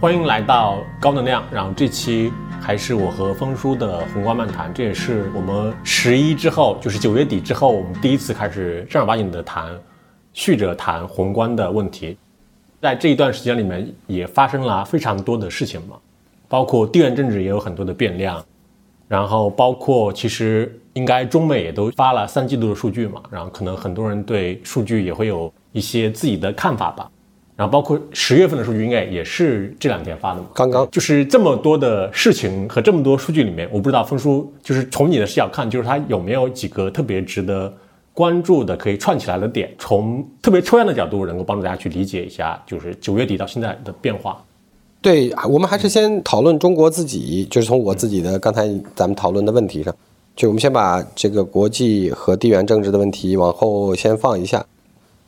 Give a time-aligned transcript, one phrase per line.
[0.00, 1.42] 欢迎来到高能量。
[1.50, 9.76] 然后这期还是我和峰叔的宏观漫谈，这也是我们十一之后，就是九月底之后，我们第一次开始正儿八经的谈，
[10.32, 12.16] 续着谈宏观的问题。
[12.80, 15.96] 在这一段时间里面，也发生了非常多的事情嘛，
[16.46, 18.40] 包括地缘政治也有很多的变量，
[19.08, 27.10] 然后包括其实应该中美也都发了三季度的数据嘛，然后可能很多人对数据也会有一些自己的看法吧。
[27.58, 30.46] 然后包括十月份的数据，应该也是这两天发的嘛。
[30.54, 37.74] 刚刚就是这么多的事情和这么多数据里面，我不知道峰叔就是从你的视角看，就是它有没有几个特别值得
[38.14, 44.40] 关注的、可以串起来的点，从特别抽象的角度，能够帮助大家去理解一下，就是九月底到现在的变化。
[45.02, 49.92] 对我们还是先讨论中国自己，就是从我自己的刚才咱们讨论的问题上，
[50.36, 54.64] 就我们先把这个国际和地缘政治的问题往后先放一下。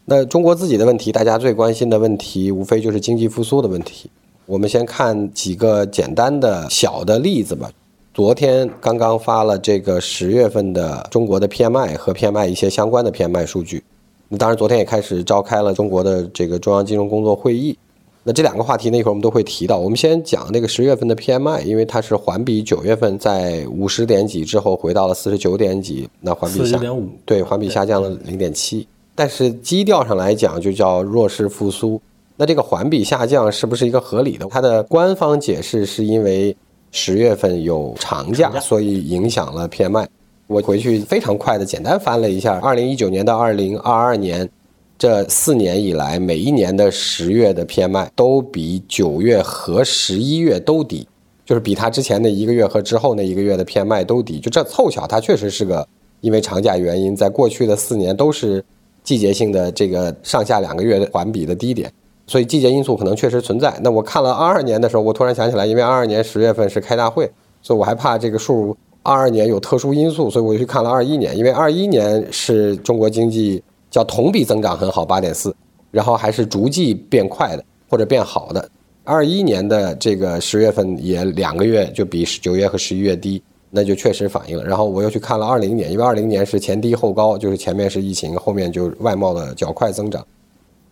[0.05, 4.11] 那中国自己的问题，大家最关心的问题，无非就是经济复苏的问题。
[4.47, 7.71] 我们先看几个简单的小的例子吧。
[8.13, 13.85] 昨天刚刚发了这个十月份的中国的 PMI 和 PMI 一些相关的 PMI 数据。
[14.29, 17.79] 那当然，昨天也开始召开了中国的这个中央金融工作会议。
[18.25, 19.79] 那这两个话题呢，一会儿我们都会提到。
[19.79, 28.87] 我们先讲那个十月份的 PMI，因为它是环比九月份在五十点几之后回到了四十九点几，那环比下点五，对，环比下降了零点七。
[29.21, 32.01] 但是基调上来讲，就叫弱势复苏。
[32.39, 34.47] 那这个环比下降是不是一个合理的？
[34.47, 36.57] 它的官方解释是因为
[36.91, 40.07] 十月份有长假，所以影响了 PMI。
[40.47, 44.49] 我回去非常快的简单翻了一下，二零一九年到二零二二年
[44.97, 51.07] 这四年以来，每一年的十月的 PMI 都比九月和十一月都低，
[51.45, 54.41] 就是比它之前的一个月和之后那一个月的 PMI 都低。
[54.41, 55.87] 就这凑巧，它确实是个
[56.23, 58.65] 因为长假原因，在过去的四年都是。
[59.11, 61.93] 季节性的这个上下两个月的环比的低点，
[62.29, 63.77] 所以季节因素可能确实存在。
[63.83, 67.29] 那我看了二二年的时候，我突然想起来，因为二二年十月份是开大会，
[67.61, 71.37] 所以我还怕这个数二二年有特殊因素，所以我就去看了二一年。
[71.37, 73.61] 因为二一年是中国经济
[73.91, 75.53] 叫同比增长很好，八点四，
[75.91, 78.71] 然后还是逐季变快的或者变好的。
[79.03, 83.43] 二一年的这个十月份也两个月就比九月和十一月低。
[83.71, 90.27] 那就确实反映了，然后我又去看了二零年，因为二零年是前低后高，就是前面是疫情，后面就外贸的较快增长。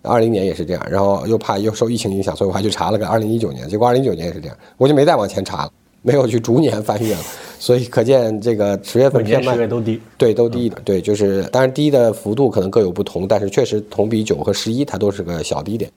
[0.03, 5.73] 二零年也是这样，然后又怕又受疫情影响，所以我还去查了个二零一九年，结果二零一九年也是这样，我就没再往前查了，
[6.03, 7.21] 没有去逐年翻阅了。
[7.59, 15.91] 所以可见这个十月份偏十月都低，对，都低的，对，就是当然低的幅度可能各有不同，但是确实同比九和十一它都是个小低点。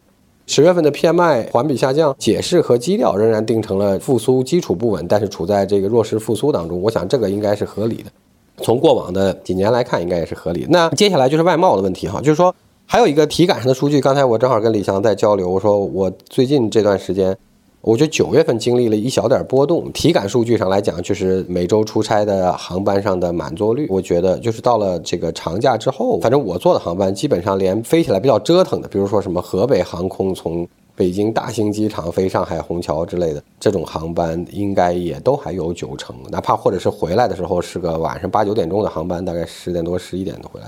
[0.47, 6.81] 十月份的 PMI 环比下降，解释和基调仍然定成了复苏基础不稳，但是处在这个弱势复苏当中。
[6.81, 8.12] 我想这个应该是合理的，
[8.57, 10.66] 从过往的几年来看，应该也是合理。
[10.69, 12.53] 那接下来就是外贸的问题哈，就是说
[12.85, 17.38] 还有一个体感上的数据，刚才我正好跟李翔在交流，我说我最近这段时间。
[17.81, 40.68] 我觉得九月份经历了一小点波动，体感数据上来讲，就是每周出差的航班上的满座率，我觉得就是到了这个长假之后，反正我坐的航班基本上连飞起来比较折腾的，比如说什么河北航空从北京大兴机场飞上海虹桥之类的这种航班，应该也都还有九成，哪怕或者是回来的时候是个晚上八九点钟的航班，大概十点多十一点的回来。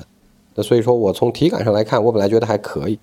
[0.56, 2.98] 那所以说我从体感上来看，我本来觉得还可以。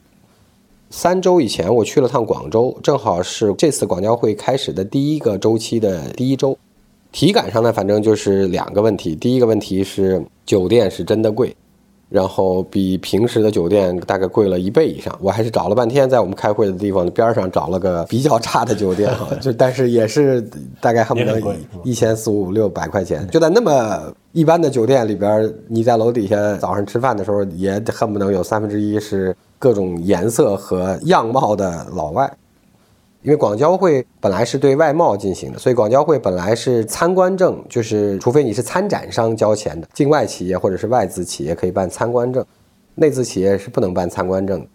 [0.90, 6.58] 三周以前，我去了趟广州，正好是这次广交会开始的第一个周期的第一周。
[7.12, 9.14] 体感上呢，反正就是两个问题。
[9.14, 11.54] 第一个问题是酒店是真的贵。
[12.08, 20.44] 然后比平时的酒店大概贵了一倍以上，我还是找了半天，在我们开会的地方边上找了个比较差的酒店哈， 就但是也是
[20.80, 21.40] 大概恨不得
[21.84, 32.28] 一千四五六百块钱，就在那么一般的酒店里边，你在楼底下早上吃饭的时候，也恨不能有三分之一是各种颜色和样貌的老外。
[33.22, 42.42] 因为广交会本来是对外贸进行的，所以广交会本来是参观证，就是除非你是参展商交钱的，境外企业或者是外资企业可以办参观证，
[42.94, 44.66] 内资企业是不能办参观证。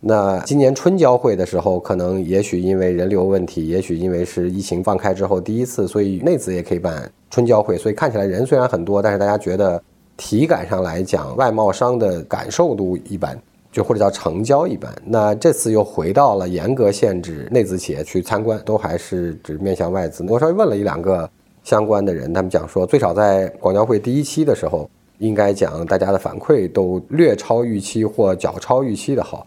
[0.00, 9.80] 那今年春交会的时候，可能也许因为人流问题，也许因为是疫情放开之后第一次，所以内资也可以办春交会，所以看起来人虽然很多，但是大家觉得
[10.16, 13.40] 体感上来讲，外贸商的感受度一般。
[13.72, 20.22] 就或者叫成交一般，那这次又回到了严格限制内资企业去参观，都还是只面向外资。
[20.28, 21.28] 我稍微问了一两个
[21.64, 24.88] 相关的人，他们讲说，最少在广交会第一期的时候，
[25.18, 29.46] 应该讲大家的反馈都略超预期或较超预期的好。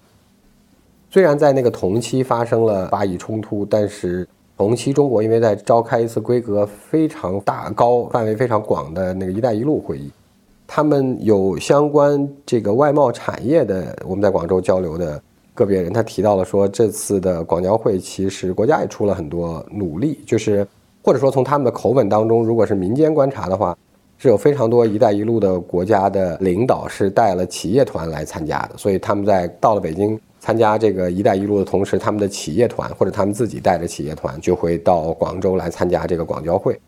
[1.12, 4.28] 虽然在那个同期发生了巴以冲突，但是
[4.58, 10.10] 同期中国因为在召开一次规格非常大、高范围非常广的那个“一带一路”会议。
[10.68, 15.22] 他们有相关这个外贸产业的，我们在广州交流的
[15.54, 20.68] 个别人，他提到了说，这次的广交会其实国家也出了很多努力，就是
[21.04, 23.78] 或者说从他们的口吻当中，如果是民间观察的话，
[24.18, 36.80] 是有非常多“一带一路”的国家的领导是带了企业团来参加的，所以他们在到了北京参加这个“一带一路”的同时，他们的企业团或者他们自己带着企业团就会到广州来参加这个广交会。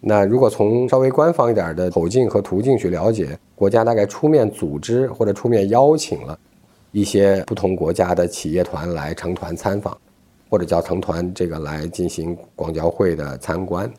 [0.00, 6.38] 那如果从稍微官方一点的口径和途径去了解，国家大概出面组织或者出面邀请了
[6.92, 9.96] 一些不同国家的企业团来成团参访，
[10.48, 13.90] 或者叫成团这个来进行广交会的参观。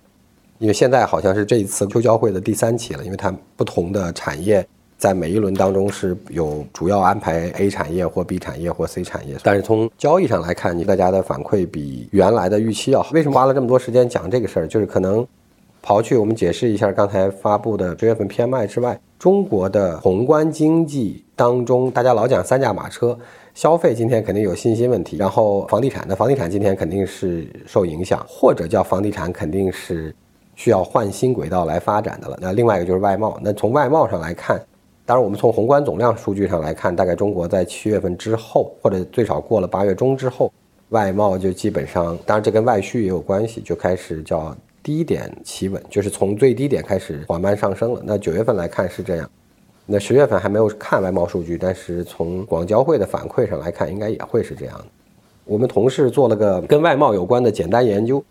[0.59, 4.65] 因为现在好像是这一次秋交会的第三期了，因为它不同的产业
[4.97, 13.11] 在每一轮当中是有主要安排 A 产业或 B 产业或 C 产业，但是从交易上来看，你大家的反馈比原来的预期要好。
[13.13, 14.67] 为什么花了这么多时间讲这个事儿？
[14.67, 15.27] 就是可能。
[15.87, 23.17] 刨去我们解释一下刚才发布的十月份 PMI 之外，中国的宏观经济当中，大家老讲三驾马车，
[23.53, 30.13] 消费今天肯定有信心问题，然后房地产的房地产今天肯定是受影响，或者叫房地产肯定是
[30.55, 32.37] 需要换新轨道来发展的了。
[32.41, 34.61] 那另外一个就是外贸，那从外贸上来看，
[35.05, 40.51] 当然我们从宏观总量数据上来看，大概中国在七月份之后，或者最少过了八月中之后，
[40.89, 44.53] 外贸就基本上，当然这跟外需也有关系，就开始叫。
[44.87, 48.01] 低点企稳，就是从最低点开始缓慢上升了。
[48.05, 49.29] 那九月份来看是这样，
[49.85, 54.85] 那十月份还没有看外贸数据，但是从广交会的反馈上来看，应该也会是这样的。
[55.43, 58.23] 我们同事做了个跟外贸有关的简单研究，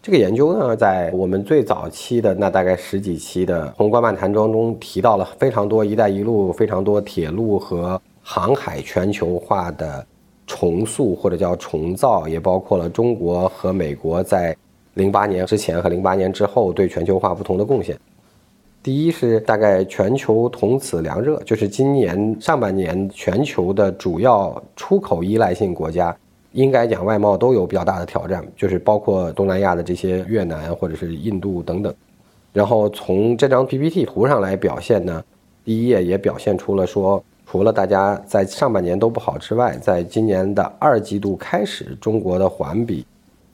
[0.00, 10.06] 这个研究呢，在我们最早期的那大概十几期的宏观漫谈当中提到了非常多“一带一路”、非常多铁路和航海全球化的
[10.46, 14.56] 重塑或者叫重造，也包括了中国和美国在。
[14.94, 17.98] 零八年之前和零八年之后对全球化不同的贡献，
[18.82, 26.16] 第一是大概全球同此凉热，就是今年上半年全球的主要出口依赖性国家，
[26.52, 31.92] 应该讲外贸都有比较大的挑战，就是包括东南亚的这些越南或者是印度等等。
[32.52, 35.24] 然后从这张 PPT 图上来表现呢，
[35.64, 43.04] 第一页也表现出了说，除了大家在上半年都不好之外，在今年的二季度开始，中国的环比。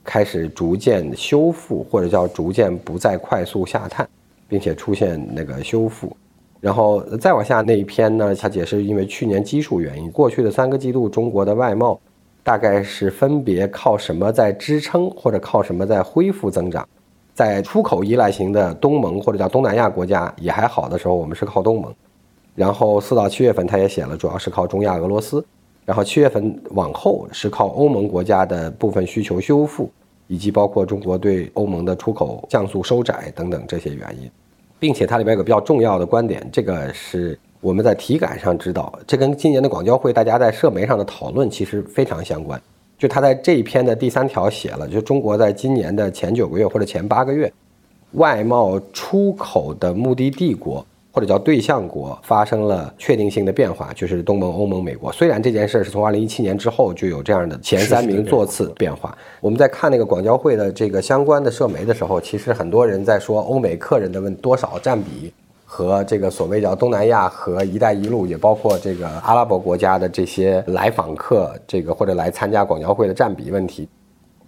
[0.03, 4.07] 开始逐渐修复，或者叫逐渐不再快速下探，
[4.47, 6.15] 并且出现那个修复。
[6.59, 11.99] 然后再往下那一篇呢，它解释因为去年基数原因，过去的三个季度中国的外贸
[12.43, 16.87] 大概是分别靠什么在支撑，或者靠什么在恢复增长。
[17.33, 21.91] 在出口依赖型的东盟或者叫东南亚国家也还好的时候，我们是靠东盟。
[22.53, 25.43] 然后四到七月份他也写了，主要是靠中亚俄罗斯。
[25.85, 29.89] 然后七月份往后是靠欧盟国家的部分需求修复，
[30.27, 34.29] 以及包括中国对欧盟的出口降速收窄等等这些原因，
[34.79, 42.61] 并且它里边有个比较重要的观点，这个是我们在体感上知道，这跟今年的广交会大家在社媒上的讨论其实非常相关。
[42.97, 47.51] 就他在这一篇的第三条写了，就中国在今年的前九个月或者前八个月，
[48.11, 50.85] 外贸出口的目的地国。
[51.11, 55.11] 或者叫对象国发生了确定性的变化，就是东盟、欧盟、美国。
[55.11, 65.33] 虽然这件事是从二零一七年之后就有这样的前三名座次变化，我们在看那个广交会的这个相关的社媒的时候，其实很多人在说欧美客人的问多少占比
[65.65, 73.87] 和这个所谓叫东南亚和一带一路，也包括这个阿拉伯国家的这些来访客，这个或者来参加广交会的占比问题。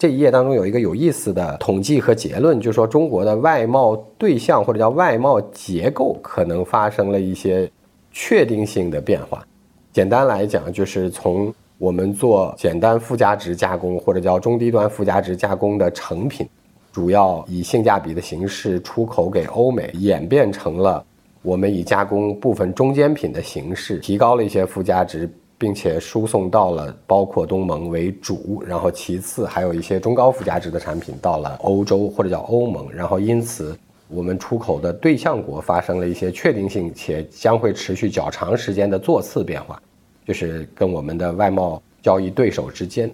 [0.03, 7.71] 这一页当中有一个有意思的统计和结论，就是说中国的外贸对象或者叫外贸结构可能发生了一些
[8.11, 9.47] 确定性的变化。
[9.93, 16.45] 简单来讲，就是从我们做简单附加值加工或者叫中低端附加值加工的成品，
[16.91, 21.01] 主要以性价比的形式出口给欧美，演变成了
[21.43, 25.31] 我们以加工部分中间品的形式，提高了一些附加值。
[25.63, 33.73] 并且输送到了包括东盟为主，然后其次还有一些中高附加值的产品到了欧洲或者叫欧盟，然后因此
[34.09, 39.81] 我们出口的对象国发生了一些确定性且将会持续较长时间的座次变化，
[40.27, 43.09] 就是跟我们的外贸交易对手之间。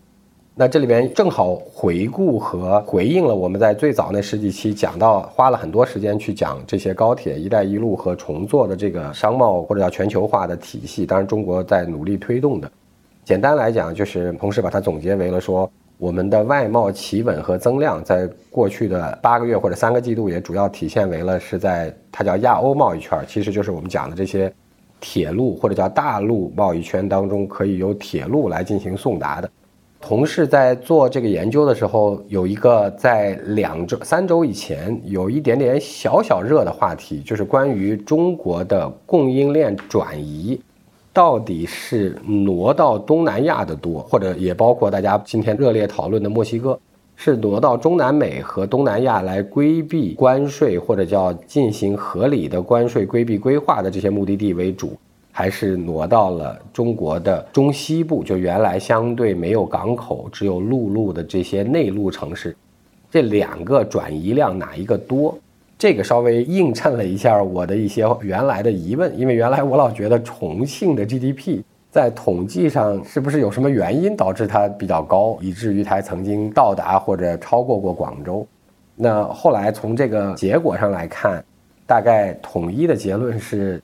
[0.62, 11.06] 那这里边正好回顾和回应了我们在最早那十几期讲到，花了很多时间去讲这些高铁“一带一路”和重做的这个商贸或者叫全球化的体系。
[11.06, 12.70] 当然，中国在努力推动的。
[13.24, 24.54] 简单来讲，就是同时把它总结为了说，我们的外贸企稳和增量，在过去的八个月或者三个季度，也主要体现为了是在它叫亚欧贸易圈，其实就是我们讲的这些
[25.00, 29.50] 铁路或者叫大陆贸易圈当中，可以由铁路来进行送达的。
[30.02, 40.60] 同事在做这个研究的时候，有一个在两周、三周以前有一点点小小热的话题，就是关于中国的供应链转移
[41.12, 46.80] 到底是挪到东南亚的多，或者也包括大家今天热烈讨论的墨西哥，
[47.18, 54.94] 是挪到中南美和东南亚来规避关税，或者叫进行合理的关税规避规划的这些目的地为主，
[55.40, 62.54] 还是挪到了中国的中西部，就原来相对没有港口、只有陆路的这些内陆城市，
[63.10, 65.40] 这两个转移量哪一个多？
[65.78, 78.46] 这个稍微映衬了一下我的一些原来的疑问，因为原来我老觉得重庆的 GDP 在统计上是不是有什么原因导致它比较高，以至于它曾经到达或者超过过广州。
[78.94, 81.42] 那后来从这个结果上来看，
[81.88, 83.82] 大概统一的结论是，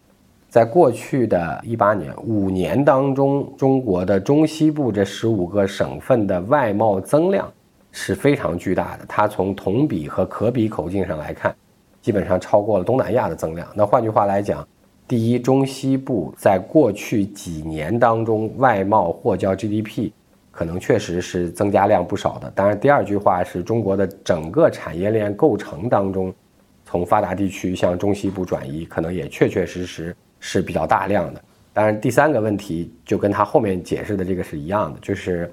[0.55, 7.51] 在过去的一八年五年当中，中国的中西部这十五个省份的外贸增量
[7.91, 9.03] 是非常巨大的。
[9.05, 11.53] 它从同比和可比口径上来看。
[12.01, 13.67] 基本上超过了东南亚的增量。
[13.75, 14.65] 那换句话来讲，
[15.09, 20.09] 第一，中西部在过去几年当中外贸或交 GDP
[20.51, 22.49] 可能确实是增加量不少的。
[22.51, 26.33] 当然，第二句话是中国的整个产业链构成当中，
[26.85, 31.41] 从发达地区向中西部转移，可能也确确实实是比较大量的。
[31.73, 35.51] 当然，第三个问题就跟他后面解释的这个是一样的，就是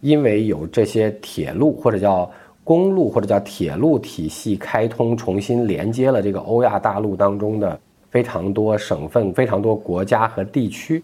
[0.00, 2.28] 因为有这些铁路或者叫。
[2.64, 7.76] 公路或者叫铁路体系开通，重新连接了这个欧亚大陆当中的
[8.08, 11.02] 非常多省份、非常多国家和地区，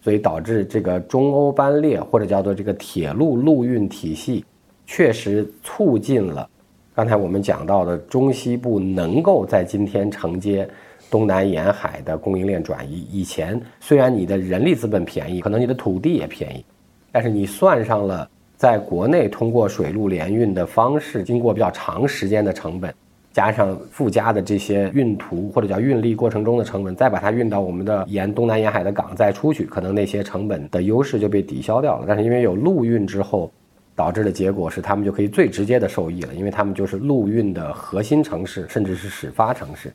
[0.00, 4.44] 所以导致这个中欧班列或者叫做这个铁路陆运体系，
[4.86, 6.48] 确实促进了
[6.94, 10.68] 刚才我们讲到的中西部能够在今天承接
[11.10, 13.06] 东南沿海的供应链转移。
[13.10, 16.64] 以前虽然你的人力资本便宜，可能你的土地也便宜，
[17.10, 18.28] 但是你算上了。
[18.56, 22.94] 在国内通过水陆联运的方式，经过比较长时间的成本，
[23.32, 32.04] 加上附加的这些运途或者叫运力过程中的成本，再把它运到我们的沿东南沿海的港再出去，可能那些成本的优势就被抵消掉了。
[32.06, 33.50] 但是因为有陆运之后，
[33.96, 39.90] 导致的结果是他们就可以最直接的受益了，因为他们就是陆运的核心城市，甚至是始发城市。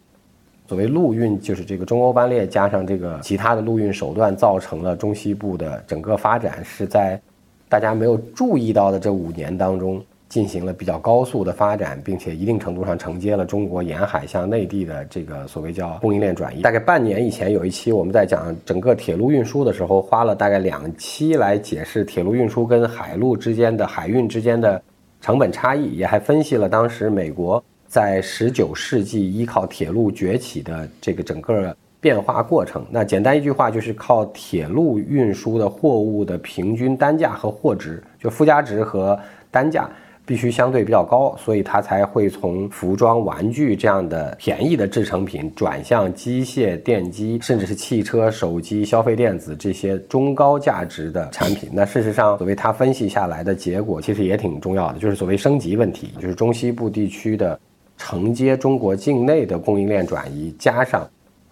[0.67, 7.19] 所谓陆运，就是这个中欧班列加上这个其他的陆运手段，造成了中西部的整个发展是在。
[7.67, 16.61] 大家没有注意到的这五年当中，进行了比较高速的发展，并且一定程度上承接了中国沿海向内地的这个所谓叫供应链转移。
[16.61, 24.81] 大概半年以前有一期我们在讲整个铁路运输的时候，花了大概两期来解释铁路运输跟海路之间的海运之间的
[25.19, 27.61] 成本差异，也还分析了当时美国
[27.95, 31.73] 在十九世纪依靠铁路崛起的这个整个。
[32.01, 39.89] 变化过程，那简单一句话就是靠铁路运输的货物的平均单价和货值，就附加值和单价
[40.23, 51.71] 必须相对比较高，所以它才会从服装、玩具这样的便宜的制成品转向机械、电机，甚至是汽车、手机、消费电子这些中高价值的产品。
[51.73, 57.59] 那事实上，所谓它分析下来的结果其实也挺重要的，就是所谓升级问题，就是中西部地区的
[57.97, 61.07] 承接中国境内的供应链转移，加上。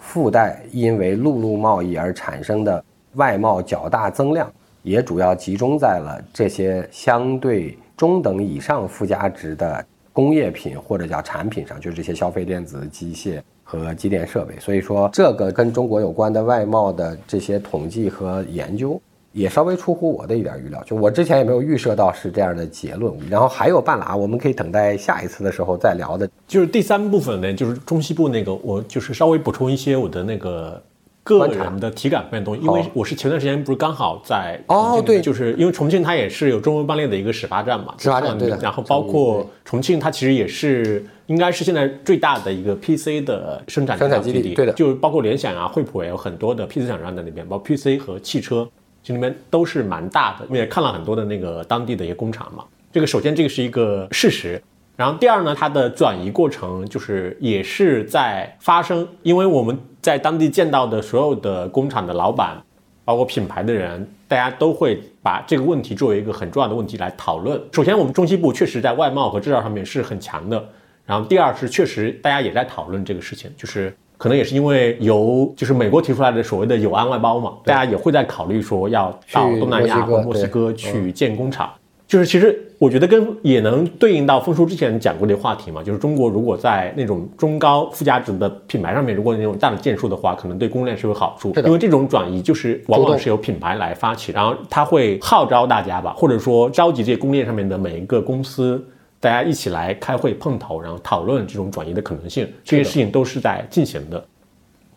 [0.05, 2.83] 附带因为陆路贸易而产生的
[3.13, 14.59] 外贸较大增量，也主要集中在了这些相对中等以上附加值的工业品或者叫产品上，就是这些消费电子、机械和机电设备。
[14.59, 19.01] 所以说，这个跟中国有关的外贸的这些统计和研究。
[19.33, 23.11] 也稍微出乎我的一点预料，就我之前也没有预设到是这样的结论。
[23.29, 26.29] 然后还有半拉，我们可以等待下一次的时候再聊的。
[26.47, 30.79] 就是第三部分呢，就是中西部那个，我就是稍微补充一些我的那个
[31.23, 38.57] 个人的体感方面的东西，因为我是前段时间不是刚好在哦，对，就是因为重庆它也是有中文班列的一个始发站嘛，始发站对的。
[38.57, 44.73] 然后包括重庆，它其实也是应该是现在最大的一个 PC 的生产生产基地，对的。
[44.73, 48.69] 就包括联想啊、惠普也有很多的 PC 厂商在那边，包括 PC 和汽车。
[49.03, 52.63] 这里面都是蛮大的，我们也看了很多的那个当地的一些工厂嘛。
[52.91, 54.63] 这个首先这个是一个事实，
[54.95, 62.55] 然后第二呢，它的转移过程就是也是在发生，因为我们在当地见到的所有的工厂的老板，
[63.03, 67.61] 包括品牌的人，大家都会把这个问题作为一个很重要的问题来讨论。
[67.73, 70.63] 首先，我们中西部确实在外贸和制造上面是很强的，
[71.05, 73.93] 然后第二是确实大家也在讨论这个事情，就是。
[74.23, 81.69] 可能也是因为由就是美国提出来的所谓的友安外包嘛，大家也会在考虑说要到东南亚或墨西哥去建工厂。
[82.07, 91.51] 就是其实我觉得跟也能对应到峰叔之前讲过的话题嘛，就是中国如果在那种中高附加值的品牌上面，如果那种大的建树的话，可能对供应链是有好处。
[91.57, 98.81] 因为这种转移就是往往是由品牌来发起，然后他会号召大家吧，或者说召集这些供应链上面的每一个公司。
[99.23, 104.21] 大家一起来开会碰头，然后讨论这种转移的可能性，这些事情都是在进行的。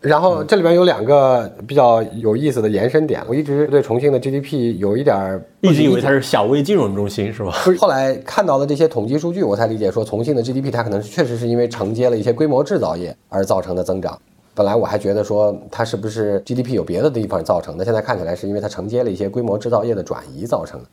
[0.01, 7.53] 然后这里边有两个比较有意思的延伸点，我一直对重庆的 GDP 有一点儿一直以为它是小微金融中心，是吧？
[7.63, 14.19] 不是，后来看到了这些统计数据，我才理解说重庆的 GDP 它可能是确实是因为承接了一些规模制造业而造成的增长。
[14.53, 20.89] 本来我还觉得说它是不是 GDP 有别的地方造成的，现在看起来是因为它承接了一些规模制造业的转移造成的。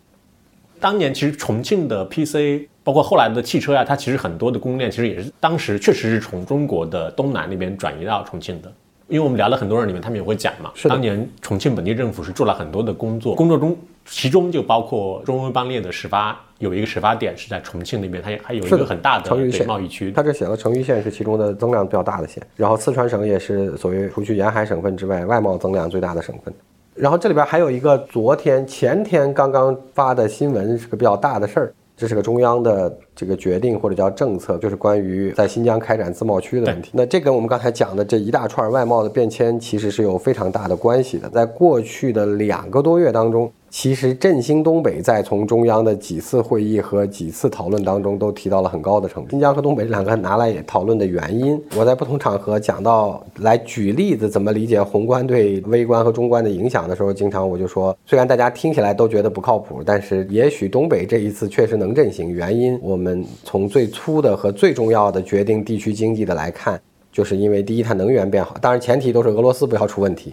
[0.85, 8.71] 当年其实重庆的 PC，包括后来的汽车呀，它其实很多的供应链其实也是当时确实是从中国的东南那边转移到重庆的。
[9.09, 13.75] 因为我们聊了很多人里面，他们也会讲嘛，是当年重庆本地政府是做了很多的工作，工作中
[14.05, 20.13] 其中就包括中欧邦列的始发，有一个始发点是在重庆那边，它也还有一个很大的成渝县贸易区。
[20.13, 26.53] 它这写了成渝线是其中的增量比较大的线，然后四川省也是所谓除去沿海省份之外外贸增量最大的省份。
[26.95, 31.75] 然后这里边还有一个昨天前天刚刚发的新闻，是个比较大的事儿。
[31.97, 36.91] 这是个中央的这个决定或者叫政策，就是关于在新疆开展自贸区的问题。
[36.93, 41.29] 那这跟我们刚才讲的这一大串外贸的变迁，其实是有非常大的关系的。
[41.29, 43.51] 在过去的两个多月当中。
[43.77, 49.31] 其实振兴东北在从中央的几次会议和几次讨论当中都提到了很高的程度。
[49.31, 62.31] 新疆和东北这两个拿来讨论的原因，我在不同场合讲到来举例子怎么理解宏观对微观和中观的影响的时候，经常我就说，虽然大家听起来都觉得不靠谱，但是也许东北这一次确实能振兴。
[62.31, 70.33] 原因我们从最粗的和最重要的决定地区经济的来看，就是因为第一它能源变好，当然前提都是俄罗斯不要出问题。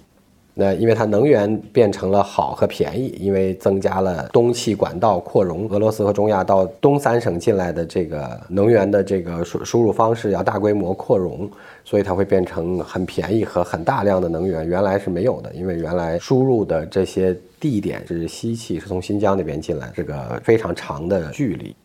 [0.61, 11.49] 那因为它能源变成了好和便宜，因为增加了东气管道扩容，俄罗斯和中亚到东三省进来的这个能源的这个输输入方式要大规模扩容，
[11.83, 21.75] 所以它会变成很便宜和很大量的能源，原来是没有的，因为原来输入的这些地点是西气，是从新疆那边进来，这个非常长的距离，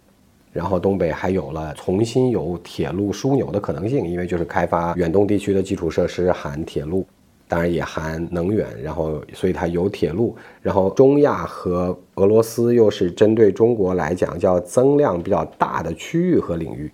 [0.52, 7.06] 然后东北还有了重新有铁路枢纽的可能性，因为就是开发远东地区的基础设施含铁路。
[7.48, 16.90] 当然也含能源，然后所以它有铁路，然后中亚和俄罗斯又是针对中国来讲叫增量比较大的区域和领域，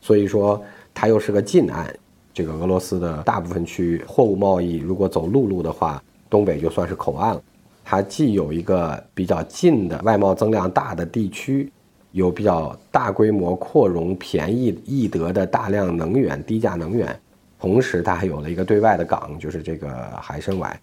[0.00, 1.94] 所以说它又是个近岸。
[2.32, 7.40] 这个俄罗斯的大部分区域货物贸易如果走陆路的话，东北就算是口岸了。
[7.84, 11.70] 它既有一个比较近的外贸增量大的地区，
[12.10, 17.20] 有比较大规模扩容、便宜易得的大量能源、低价能源。
[17.64, 19.88] 同时，它还有了一个对外的港，就是这个
[20.20, 20.78] 海参崴。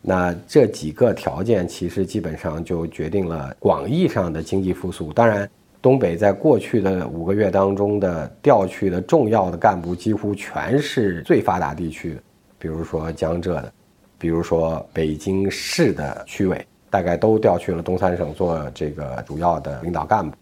[0.00, 5.12] 那这几个条件其实基本上就决定了广义上的经济复苏。
[5.12, 5.46] 当然，
[5.82, 12.18] 东北在过去的五个月当中的调去的重要的干部几乎全是最发达地区，
[12.58, 13.70] 比如说江浙的，
[14.16, 20.34] 比如说北京市的区委，大概都调去了东三省做这个主要的领导干部。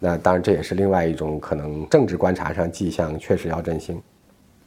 [0.00, 4.02] 那当然，这也是另外一种可能政治观察上迹象，确实要振兴。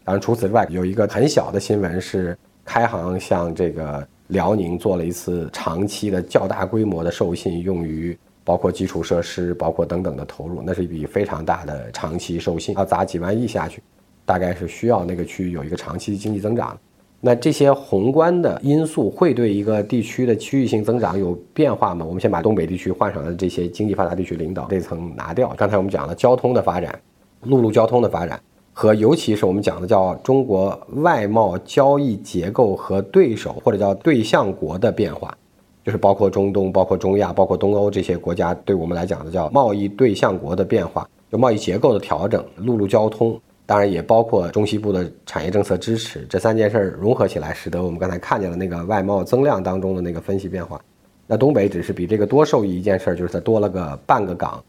[0.03, 13.81] 当然，除此之外，有一个很小的新闻是，开行向这个辽宁做了一次长期的较大规模的授信，用于包括基础设施、包括等等的投入，那是一笔非常大的长期授信，要砸几万亿下去，
[14.25, 16.77] 大概是需要那个区域有一个长期经济增长。
[17.23, 22.03] 那这些宏观的因素会对一个地区的区域性增长有变化吗？
[22.03, 25.53] 我们先把东北地区换上的这些经济发达地区领导这层拿掉。
[25.55, 26.99] 刚才我们讲了交通的发展，
[27.43, 28.41] 陆路交通的发展。
[28.81, 35.37] 和尤其是我们讲的叫中国外贸交易结构和对手或者叫对象国的变化，
[35.85, 50.81] 就是包括中东、包括中亚、包括东欧这些国家，对我们来讲的叫贸易对象国的变化，就贸易结构的调整、陆路交通，当然也包括中西部的产业政策支持，这三件事儿融合起来，使得我们刚才看见了那个外贸增量当中的那个分析变化。
[51.27, 54.59] 那东北只是比这个多受益一件事儿，就是它多了个半个港。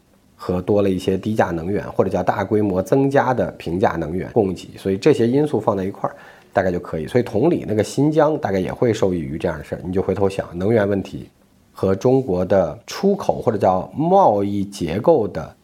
[0.44, 6.16] 和多了一些低价能源，或者叫大规模增加的平价能源供给，所以这些因素放在一块儿，
[6.52, 7.06] 大概就可以。
[7.06, 9.80] 所以同理，那个新疆大概也会受益于这样的事儿。
[9.84, 11.28] 你就回头想，能源问题
[11.70, 15.54] 和中国的出口或者叫贸易结构的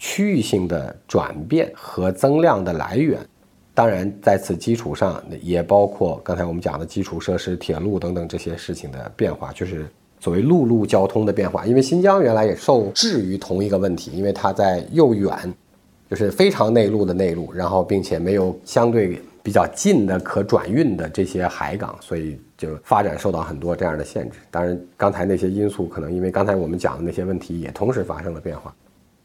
[0.00, 3.20] 区域性的转变和增量的来源，
[3.72, 9.86] 当然在此基础上也包括刚才我们讲的基础设施、铁路等等这些事情的变化，就是。
[10.24, 15.30] 所谓陆路交通的变化，因为新疆原来也受制于同一个问题，因为它在又远，
[16.08, 24.38] 就是非常内陆的内陆，然后并且没有相对比较近的可转运的这些海港，所以就发展受到很多这样的限制。
[24.50, 28.74] 当然，刚才那些因素可能因为刚才我们讲的那些问题也同时发生了变化。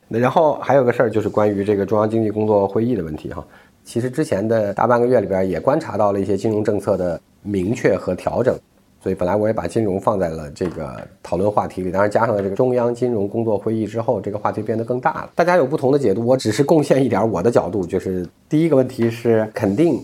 [0.10, 3.48] 那然后还有个事儿就是关于这个中央经济工作会议的问题哈，
[3.86, 8.54] 其实之前的大半个月里边也观察到了一些金融政策的明确和调整。
[9.02, 15.30] 所以本来我也把金融放在了这个讨论话题里，当然加上了这个中央金融工作会议之后，这个话题变得更大了。
[15.36, 20.02] 大家有不同的解读，我只是贡献一点我的角度，就是第一个问题是肯定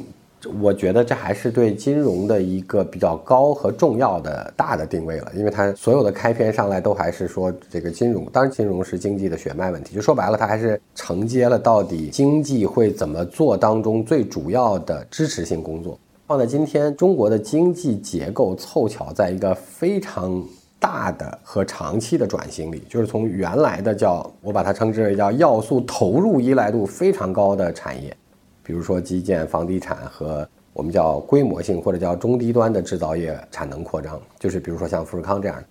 [0.61, 15.99] 我觉得这还是对金融的一个比较高和重要的大的定位了，因为它所有的开篇上来都还是说这个金融，当然金融是经济的血脉问题，就说白了，它还是承接了到底经济会怎么做当中最主要的支持性工作。
[16.27, 20.43] 放在今天，中国的经济结构凑巧在一个非常
[20.79, 28.15] 大的和长期的转型里，就是从原来的叫我把它称之为叫要素投入依赖度非常高的产业。
[28.63, 35.63] 比如说基建、房地产和我们叫规模性或者叫中低端的制造业产能扩张，就是比如说像富士康这样，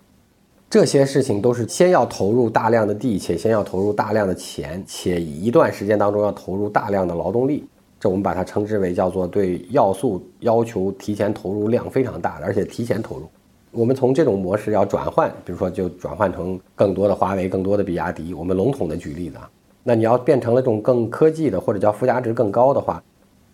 [0.70, 7.66] 这些事情都是先要投入大量的地，且先要投入大量的钱，且一段时间当中要投入大量的劳动力。
[8.04, 13.22] 这我们把它称之为叫做对要素要求提前投入量非常大的，而且提前投入。
[13.70, 18.34] 我们从这种模式要转换，比如说就转换成更多的华为、更多的比亚迪。
[18.34, 19.48] 我们笼统的举例子啊。
[19.82, 23.02] 那你要变成了这种更科技的，或者叫附加值更高的话，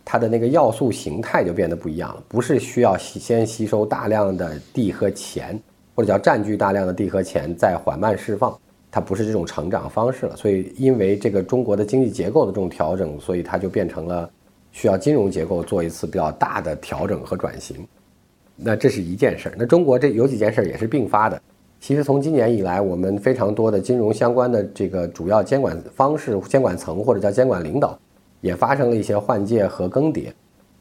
[0.04, 2.20] 它的那个要素形态就变得不一样了。
[2.26, 5.56] 不是需要先吸收大量的地和钱，
[5.94, 8.52] 或者叫占据大量的地和钱再缓慢释放，
[8.90, 10.36] 它不是这种成长方式了。
[10.36, 14.28] 所以，因为这个中国的经济结构的这种调整，所以它就变成了
[14.72, 17.86] 需要金融结构做一次比较大的调整和转型。
[18.56, 19.54] 那这是一件事儿。
[19.58, 21.40] 那中国这有几件事儿也是并发的。
[21.80, 27.98] 其实从今年以来，我们非常多的金融相关的这个主要监管方式、监管层或者叫监管领导，
[28.42, 30.30] 也发生了一些换届和更迭。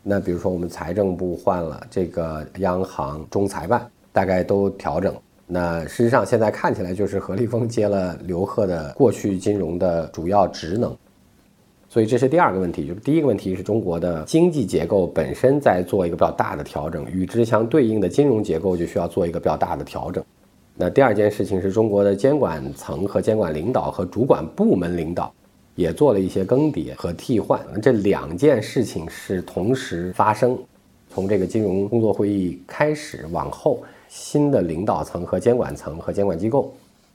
[0.03, 5.15] 那比如说，我们财政部换了，这个央行、中财办大概都调整。
[5.47, 10.95] 那事实上，现在看起来就是何立峰接了刘鹤的过去金融的主要职能。
[11.89, 20.23] 所以这是第二个问题，就是第一个问题是中国的经济结构本身在做一个比较大的调整，与之相对应的金融结构就需要做一个比较大的调整。
[20.75, 25.33] 那第二件事情是中国的监管层和监管领导和主管部门领导
[25.73, 30.57] 也做了一些更迭和替换，这两件事情是同时发生。
[31.11, 36.71] 从这个金融工作会议开始往后，新的领导层和监管层和监管机构，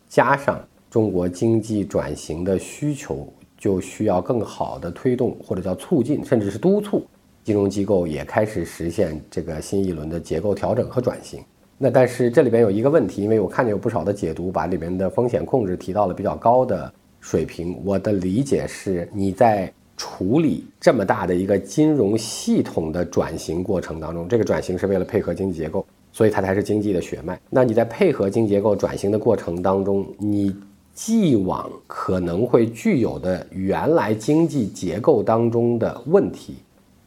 [0.09, 0.61] 加上
[0.91, 3.27] 中国经济转型的需求，
[3.65, 7.03] 就需要更好的推动或者叫促进，甚至是督促
[7.43, 11.43] 金融机构也开始实现这个新一轮的结构调整和转型。
[11.79, 17.81] 那但是这里边有一个问题，因为我看见有不少的解读把里面的风险控制提到了比较高的水平。
[17.87, 27.41] 我的理解是，你在处理这么大的一个金融系统的转型过程当中，这个转型是为了配合经济结构，所以它才是经济的血脉。
[27.49, 30.55] 那你在配合经济结构转型的过程当中，你
[30.95, 36.55] 既往可能会具有的原来经济结构当中的问题。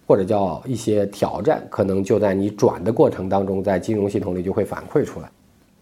[0.10, 5.30] 或者叫一些挑战，可能就在你转的过程当中，在金融系统里就会反馈出来。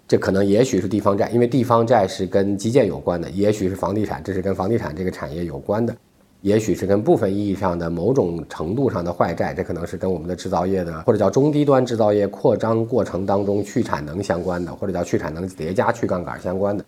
[0.07, 5.93] 这可能也许是地方债，因为地方债是跟基建有关的；也许是房地产，这是跟房地产这个产业有关的；
[6.41, 16.83] 也许是跟部分意义上的某种程度上的坏债，这可能是跟我们的制造业的或者叫中低端制造业扩张过程当中去产能相关的，或者叫去产能叠加去杠杆相关的。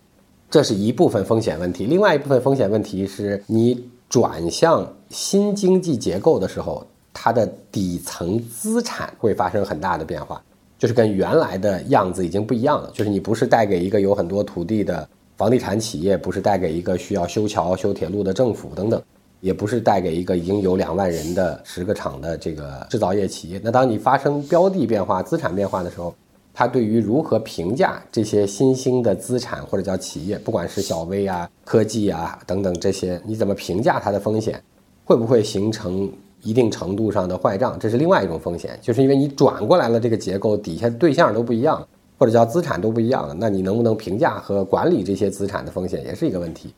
[0.50, 1.86] 这是一部分风险问题。
[1.86, 6.86] 另外一部分风险问题是你转向新经济结构的时候。
[7.20, 10.40] 它的底层资产会发生很大的变化，
[10.78, 12.88] 就是跟原来的样子已经不一样了。
[12.94, 19.02] 就是你不是带给一个有很多土地的房地产企业，不是带给一个需要修桥修铁路的政府等等，
[19.40, 23.60] 也不是带给一个已经有两万人的十个厂的这个制造业企业。
[23.64, 26.14] 那当你发生标的变化、资产变化的时候，
[26.58, 34.60] 它对于如何评价这些新兴的资产或者叫企业，不管是小微啊、科技啊等等这些，你怎么评价它的风险，
[35.04, 36.10] 会不会形成？
[36.42, 46.74] 一定程度上的坏账，这是另外一种风险，就是因为你转过来了，这个结构底下对象都不一样，或者叫资产都不一样了，那你能不能评价和管理这些资产的风险，也是一个问题。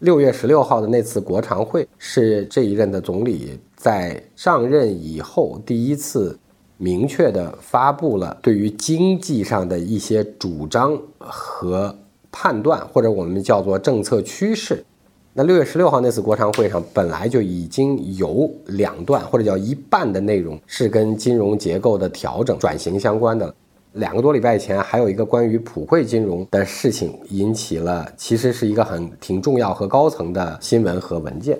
[0.00, 6.38] 六月十六号的那次国常会是这一任的总理在上任以后第一次
[6.82, 11.94] 明确的发布了对于经济上的一些主张和
[12.32, 14.82] 判断，或者我们叫做政策趋势。
[15.34, 23.54] 那六月十六号那次国常会上，本来就已经有两段或者叫一半的内容是跟金融结构的调整转型相关的。
[23.92, 31.58] 两个多礼拜前，还有一个关于普惠金融的事情，引起了其实是一个很挺重要和高层的新闻和文件。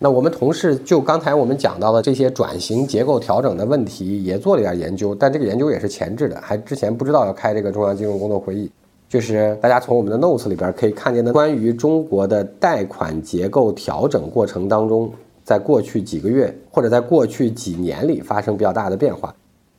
[0.00, 8.70] 那我们同事就刚才我们讲到的这些转型结构调整的问题，也做了点研究，但这个研究也是前置的，还之前不知道要开这个中央金融工作会议。
[9.08, 15.10] 就是大家从我们的 notes 里边可以看见的关于中国的贷款结构调整过程当中，
[15.42, 19.34] 在过去几个月或者在过去几年里发生比较大的变化。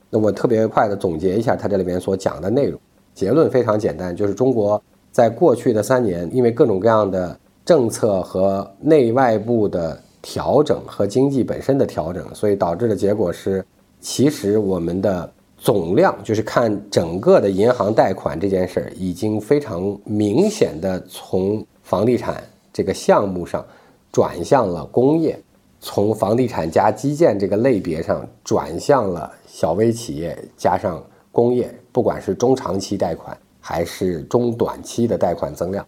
[0.10, 2.78] 那我特别快的总结一下它这里面所讲的内容，
[3.14, 13.66] 结论非常简单，就是中国在过去的三年，因为各种各样的政策和内外部的调整和经济本身的调整，所以导致的结果是，
[14.00, 23.66] 其实我们的总量就是看整个的银行贷款这件事儿，已经非常明显的从房地产这个项目上
[24.12, 25.42] 转向了工业，
[25.80, 35.86] 从房地产加基建这个类别上转向了小微企业加上工业，不管是中长期贷款还是中短期的贷款增量。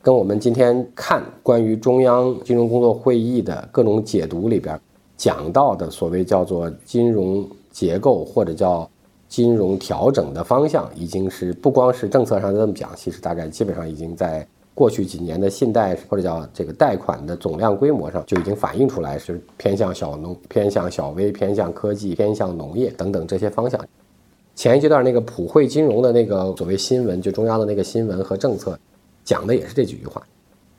[0.00, 4.78] 跟我们今天看关于中央金融工作会议的各种解读里边
[5.16, 8.88] 讲到的所谓叫做金融结构或者叫
[9.28, 23.78] 金融调整的方向，已经是不光是政策上这么讲，其实大概基本上已经在过去几年的信贷或者叫这个贷款的总量规模上就已经反映出来，是偏向小农、偏向小微、偏向科技、偏向农业等等这些方向。
[24.54, 28.78] 前一阶段那个普惠金融的那个所谓新闻，就中央的那个新闻和政策。
[29.28, 30.22] 讲的也是这几句话，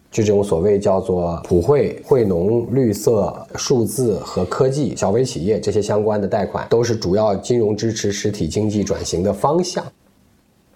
[0.10, 9.86] 就这种所谓叫做普惠、惠农、绿色、数字和科技、小微企业这些相关的贷款，都是主要金融支持实体经济转型的方向。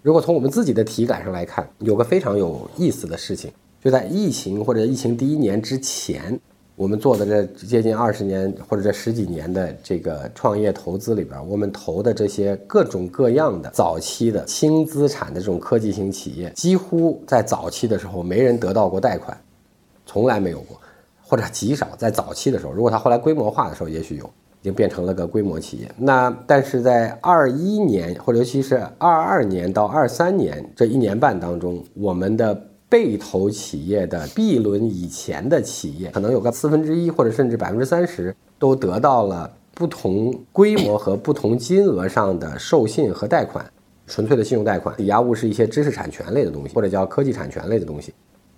[0.03, 3.49] 如果从我们自己的体感上来看，有个非常有意思的事情，
[3.83, 6.39] 就在疫情或者疫情第一年之前。
[6.75, 19.39] 我们做的这接近二十年或者这十几年的这个创业投资里边，我们投的这些各种各样的早期的轻资产的这种科技型企业，几乎在早期的时候没人得到过贷款，
[20.07, 20.75] 从来没有过，
[21.21, 21.89] 或者极少。
[21.95, 25.91] 在早期的时候，如果它后来规模化的时候，也许有，已经变成了个规模企业。
[25.95, 32.59] 那但是在二一年或者尤其是二二年到二三年这一年半当中，我们的。
[32.93, 43.65] 被投企业的 B 轮以前的企业，可能有个四分之一或者甚至百分之三十，都得到了不同规模和不同金额上的授信和贷款，
[44.05, 48.13] 纯粹的信用贷款，抵押物是一些知识产权类的东西，或者叫科技产权类的东西，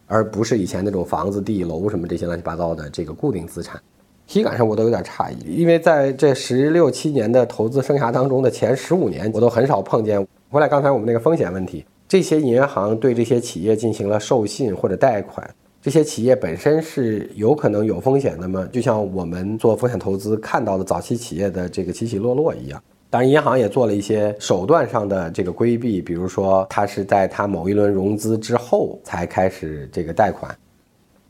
[0.06, 3.80] 而不是以前那种房子、地、楼什么这些乱七八糟的这个固定资产。
[4.28, 10.28] 体感上我都有点诧异，因为在这十六七年的投资生涯当中的前十五年，我都很少碰见。
[10.50, 11.86] 回来刚才我们那个风险问题。
[12.15, 15.45] 这些银行对这些企业进行了授信或者贷款，
[15.82, 18.65] 这些企业本身是有可能有风险的吗？
[18.71, 22.82] 就像我们做风险投资看到的早期企业的这个起起落落一样。
[23.10, 30.58] 当然，银行也做了一些手段上的这个规避，比如说它是在它某一轮融资之后才开始这个贷款。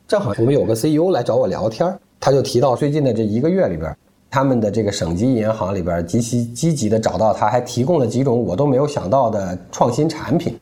[0.08, 3.92] 正好我们有个 CEO 来找我聊天，他就提到最近的这一个月里边，
[4.30, 10.56] 他们的这个省级银行里边极其积极的找到他，还提供了几种我都没有想到的创新产品。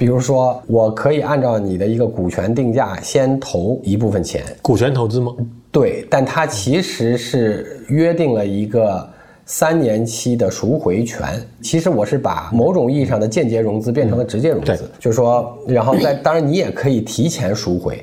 [0.00, 5.30] 比如说，我可以按照你的一个股权定价先投一部分钱，股权投资吗？
[5.70, 9.06] 对，但它其实是约定了一个
[9.44, 11.38] 三年期的赎回权。
[11.60, 18.02] 其实我是把某种意义上的间接融资变成了直接融资，就是说，然后在当然你也可以提前赎回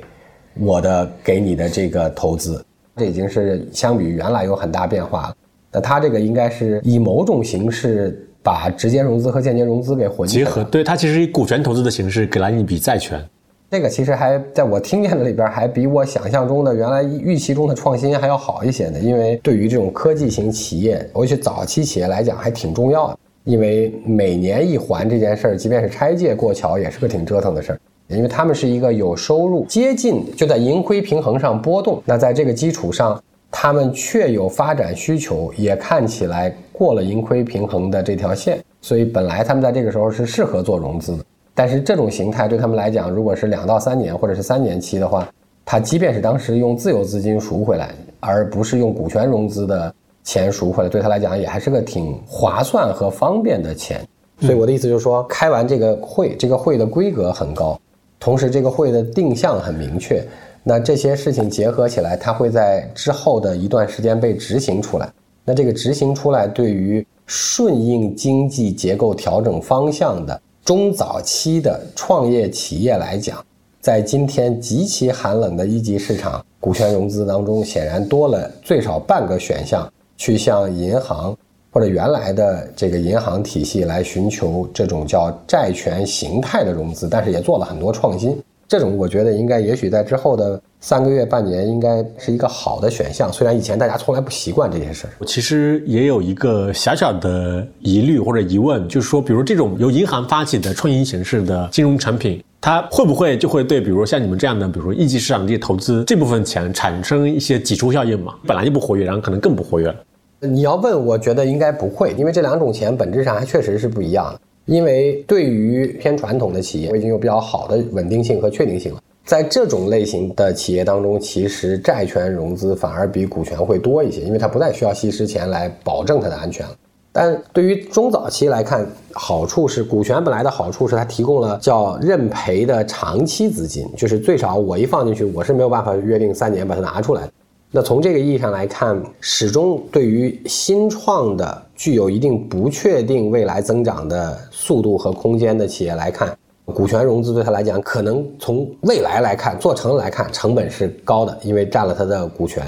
[0.54, 5.34] 我的给你的这个投资，这已经是相比原来有很大变化了。
[5.72, 8.24] 那它这个应该是以某种形式。
[8.48, 13.22] 把直接融资和间接融资给混结合，对它其实以股权投资的形式给了你一笔债权，
[13.70, 18.98] 这个其实还在我听见的里边，还比我想象中的原来预期中的创新还要好一些呢。
[19.00, 23.18] 因为对于这种科技型企业，尤其早期企业来讲，还挺重要的。
[23.44, 27.80] 因为每年一还这件事儿，即便是拆借过桥，也是个挺折腾的事儿。
[28.06, 33.22] 因为他们是一个有收入接近就在盈亏平衡上波动，那在这个基础上。
[33.50, 41.24] 他们确有发展需求，也看起来过了盈亏平衡的这条线，所以本来他们在这个时候是适合做融资的。
[41.54, 45.28] 但是这种形态对他们来讲，如果是两到三年或者是三年期的话，
[45.64, 54.06] 他即便是当时用自有资金赎回来，而不是用股权融资的钱赎回来，对他来讲也还是个挺划算和方便的钱。
[54.40, 57.76] 所以我的意思就是说，开完这个会，这个会的规格很高，
[58.20, 60.24] 同时这个会的定向很明确。
[60.68, 65.10] 那这些事情结合起来，它会在之后的一段时间被执行出来。
[65.42, 73.42] 那这个执行出来，对于顺应经济结构调整方向的中早期的创业企业来讲，
[73.80, 81.34] 在今天极其寒冷的一级市场股权融资当中，显然多了最少半个选项，去向银行
[81.72, 88.38] 或者原来的这个银行体系来寻求这种叫债权形态的融资，但是也做了很多创新。
[88.68, 93.32] 这种我觉得应该，也许在之后的三个月、半年，应该是一个好的选项。
[93.32, 95.10] 虽然以前大家从来不习惯这件事儿。
[95.18, 108.34] 我其实也有一个小小的疑虑或者疑问，就是说，比如这种由银行发起的创新形式的金融产品，它会不会就会对，比如像你们这样的，比如说一级市场这些投资这部分钱产生一些挤出效应嘛？
[108.46, 109.96] 本来就不活跃，然后可能更不活跃了。
[110.40, 114.40] 你要问，我觉得应该不会，因为这两种钱本质上还确实是不一样的。
[114.68, 119.00] 因为对于偏传统的企业，我已经有比较好的稳定性和确定性了。
[119.24, 126.74] 在这种类型的企业当中，其实债权融资反而比股权会多一些，因为它不再需要稀释钱来保证它的安全了。
[127.10, 137.22] 但对于中早期来看，好处是股权本来的好处是它提供了叫认赔的长期资金，就是最少我一放进去，我是没有办法约定三年把它拿出来。
[137.70, 146.34] 那从这个意义上来看，始终对于新创的具有一定不确定未来增长的速度和空间的企业来看。
[146.64, 152.66] 股权融资对他来讲，可能从未来来看，做成来看，成本是高的，因为占了他的股权。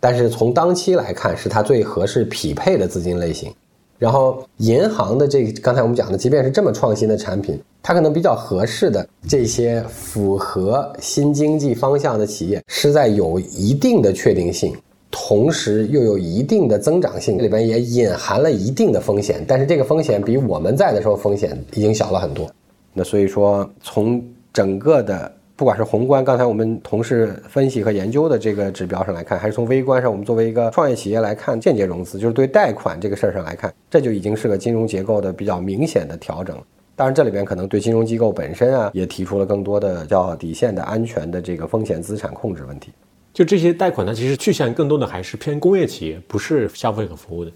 [0.00, 3.52] 但是从当期来看，是他最合适匹配的资金类型。
[4.00, 14.74] 然后银行的这刚才我们讲的，即便是这么创新的产品，它可能比较合适的这些符合新经济方向的企业，是在有一定的确定性，
[15.10, 19.44] 同时又有一定的增长性，里边也隐含了一定的风险。
[19.46, 22.50] 但是这个风险比我们在的时候风险已经小了很多。
[22.94, 36.56] 那所以说，从整个的不管是宏观，刚才我们同事分析和研究的这个指标上来看，还是从微观上，我们作为一个创业企业来看，间接融资就是对贷款这个事儿上来看，这就已经是个金融结构的比较明显的调整。
[36.96, 42.90] 当然，这里边可能对金融机构本身啊，也提出了更多的叫底线的安全的这个风险资产控制问题。
[43.34, 47.52] 就这些贷款，呢其实去向更多的还是偏工业企业，不是消费和服务的。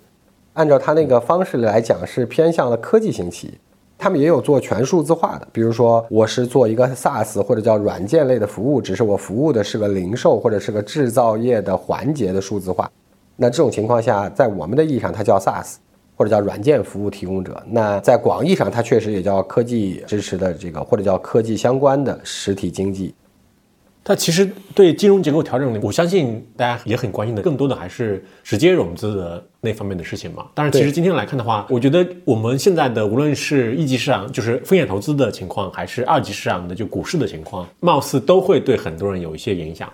[0.52, 3.54] 按照它那个方式来讲，是偏向了科技型企业。
[3.96, 12.90] 他们也有做全数字化的，比如说我是做一个 SaaS 或者叫软件类的服务，只是我服务的是个零售或者是个制造业的环节的数字化。
[13.36, 15.76] 那这种情况下，在我们的意义上，它叫 SaaS
[16.16, 17.60] 或者叫软件服务提供者。
[17.70, 23.14] 那在广义上，它确实也叫科技支持的这个或者叫科技相关的实体经济。
[24.04, 30.46] 它其实对金融结构调整，我相信大家也很关心的，更多的还是直接融资的那方面的事情嘛。
[30.52, 39.90] 但是，其实今天来看的话，我觉得我们现在的无论是一级市场，就是风险投资的情况，还是二级市场的就股市的情况，貌似都会对很多人有一些影响。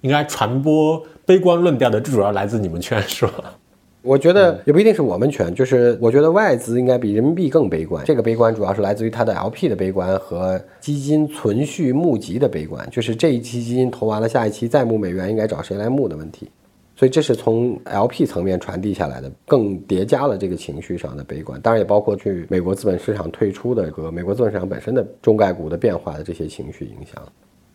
[0.00, 3.54] 应该传播悲观论调的，最主要来自你们圈，是吧？
[4.02, 8.04] 我觉得也不一定是我们全，就是我觉得外资应该比人民币更悲观。
[8.04, 16.50] 这个悲观主要是来自于它的 LP 的悲观和基金存续募集的悲观，就是这一期基金投完了，下一期再募美元应该找谁来募的问题。
[16.94, 21.60] 所以这是从 LP 层面传递下来的，更叠加了这个情绪上的悲观。
[21.60, 27.22] 当然也包括去美国资本市场退出的和美国资本市场本身的中概股的变化的这些情绪影响。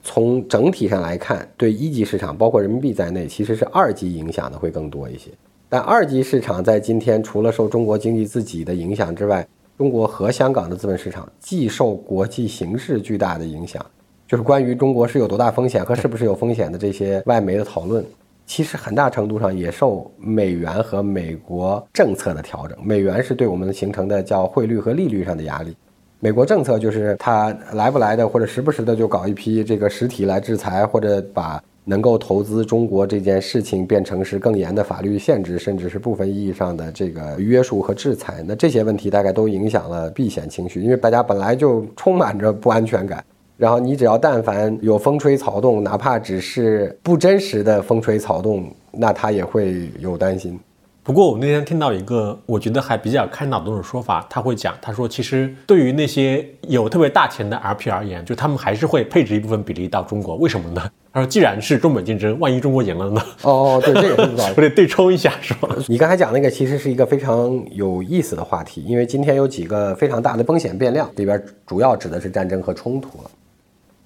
[0.03, 5.31] 从整体上来看，对一级市场，包括人民币在内，其实是二级影响的会更多一些。
[5.69, 9.45] 但二级市场在今天，除了受中国经济自己的影响之外，
[9.77, 13.85] 中国和香港的资本市场既受国际形势巨大的影响，
[14.25, 18.01] 就是关于中国是有多大风险和是不是有风险的这些外媒的讨论，
[18.45, 22.77] 其实很大程度上也受美元和美国政策的调整。
[22.81, 25.75] 美元是对我们形成的叫汇率和利率上的压力，
[26.21, 31.61] 美国政策就是它来不来的，或者时不时的就搞一批这个实体来制裁，或者把。
[31.89, 38.43] 能够投资中国这件事情变成是更严的法律限制，甚至是部分意义上的这个约束和制裁。
[38.45, 43.23] 那这些问题大概都影响了避险情绪，因为大家本来就充满着不安全感。
[43.55, 50.59] 然后你只要但凡有风吹草动，哪怕只是不真实的风吹草动，那他也会有担心。
[51.07, 60.35] 不过我那天听到一个我觉得还比较开脑洞的说法，他会讲，他说其实对于那些有特别大钱的 RP 而言，就他们还是会配置一部分比例到中国。
[60.35, 60.91] 为什么呢？
[61.13, 63.21] 他说既然是中美竞争，万一中国赢了呢？
[63.43, 65.69] 哦，对，这个是道理，我得对冲一下，是吧？
[65.87, 73.31] 你刚才讲那个其实是一个非常有意思的话题，因为今天有几个非常大的风险变量，里边主要指的是战争和冲突了。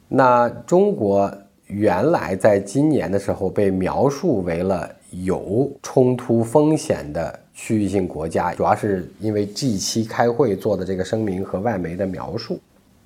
[0.08, 1.34] 那中国
[1.66, 4.88] 原来在今年的时候被描述为了。
[5.12, 12.60] 有冲突风险的区域性国家，主要是因为 G 七开会做的这个声明和外媒的描述。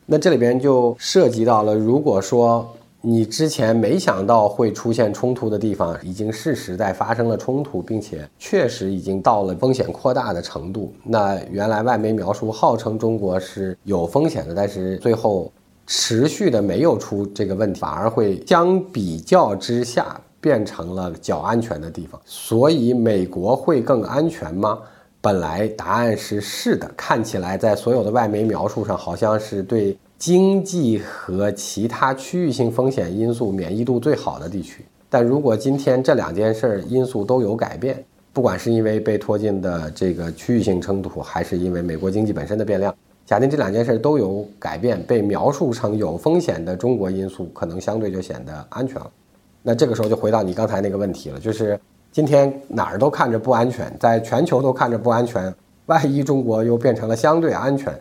[0.05, 15.51] 那这里边就涉及到了，如果说你之前没想到会出现冲突的地方，已经是实在发生了冲突，并且确实已经到了风险扩大的程度，那原来外媒描述号称中国是有风险的，但是最后
[15.87, 20.21] 持续的没有出这个问题，反而会相比较之下。
[20.45, 24.77] 变成了较安全的地方，所以美国会更安全吗？
[25.19, 34.85] 本来答案是是的，看起来在所有的外媒描述上，好像是对经济和其他区域性风险因素免疫度最好的地区。
[35.09, 49.09] 但如果今天这两件事儿因素都有改变，不管是因为被拖进的这个区域性冲突，还是因为美国经济本身的变量，假定这两件事都有改变，被描述成有风险的中国因素，可能相对就显得安全了。
[49.67, 51.79] 那这个时候就回到你刚才那个问题了，就是
[52.11, 55.51] 今天哪儿都看着不安全，在全球都看着不安全，
[55.87, 57.91] 万一中国又变成了相对安全，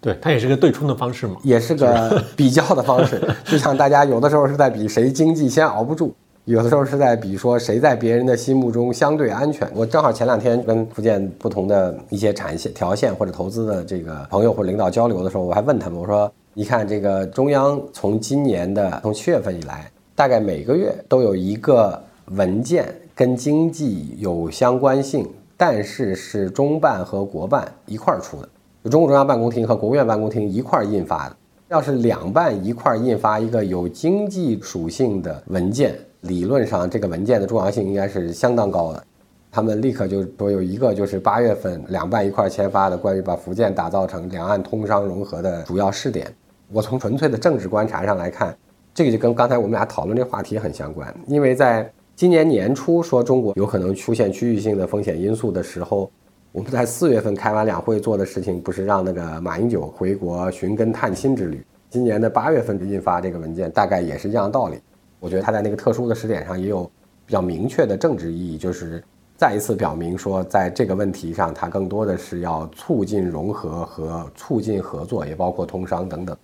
[0.00, 3.20] 对，它也是个对冲的方式嘛，也是个 比较的方式。
[3.44, 6.14] 就像大家有的时候是在比谁经济先熬不住，
[6.46, 9.70] 有的时候是在比说谁在别人的心目中相对安全。
[9.74, 19.90] 我正好前两天跟福建不同的一些产线条线或者投资的这个朋友或者领导交流的时候，我还问他们，我说：“你看这个中央从今年的从七月份以来，
[20.20, 21.98] 大概每个月都有一个
[22.32, 28.46] 文件跟经济有相关性，但是是中办和国办一块儿出的。”
[28.90, 31.36] 中共中央办公厅和国务院办公厅一块儿印发的，
[31.68, 39.02] 要是两办一块儿印发一个有经济属性的文件，理论上这个文件的重要性应该是相当高的。
[39.50, 46.30] 他们立刻就说有一个就是八月份两办一块儿签发的关于把福建打造成两岸通商融合的主要试点。
[46.70, 48.54] 我从纯粹的政治观察上来看，
[48.94, 56.10] 这个就跟刚才我们俩讨论这话题很相关，因为在今年年初说中国有可能出现区域性的风险因素的时候。
[56.52, 61.64] 我们在四月份开完两会做的事情，不是让那个马英九回国寻根探亲之旅。
[61.88, 64.76] 今年的八月份印发这个文件，大概也是一样道理。
[65.20, 66.82] 我觉得他在那个特殊的时点上也有
[67.24, 69.00] 比较明确的政治意义，就是
[69.36, 76.36] 再一次表明说，在这个问题上，他更多的是要促进融合和促进合作，也包括通商等等。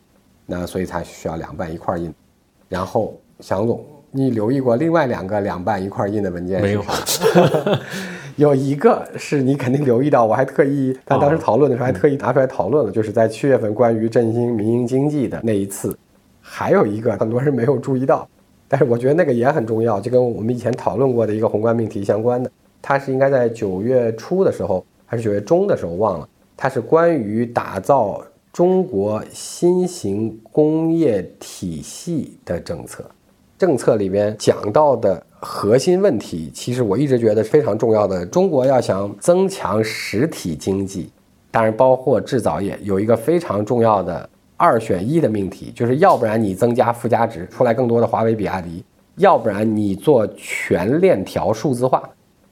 [0.47, 2.15] 那所以才需要两办一块印。
[2.69, 6.61] 然后，祥总，你留意过另外两个两半一块印的文件？
[6.61, 6.85] 没有。
[8.37, 15.97] 有一个是你肯定留意到，我还特意，他当时讨论的时候还特意拿出来讨论了，就是在七月份关于振兴民营经济的那一次。
[16.43, 18.29] 还有一个很多人没有注意到，
[18.69, 22.51] 但是我觉得那个也很重要，就跟我们以前讨论过的一个宏观命题相关的。
[22.83, 26.29] 它是应该在九月初的时候，还是九月中的时候忘了。
[26.57, 28.23] 它是关于打造
[28.57, 33.05] 中国新型工业体系的政策，
[33.59, 35.23] 政策里边讲到的。
[35.39, 38.25] 核心问题，其实我一直觉得非常重要的。
[38.25, 41.11] 中国要想增强实体经济，
[41.51, 44.27] 当然包括制造业，有一个非常重要的
[44.57, 48.83] 二选一的命题，就是要不然你增加附加值，出来更多的华为、比亚迪；
[49.17, 52.03] 要不然你做全链条数字化，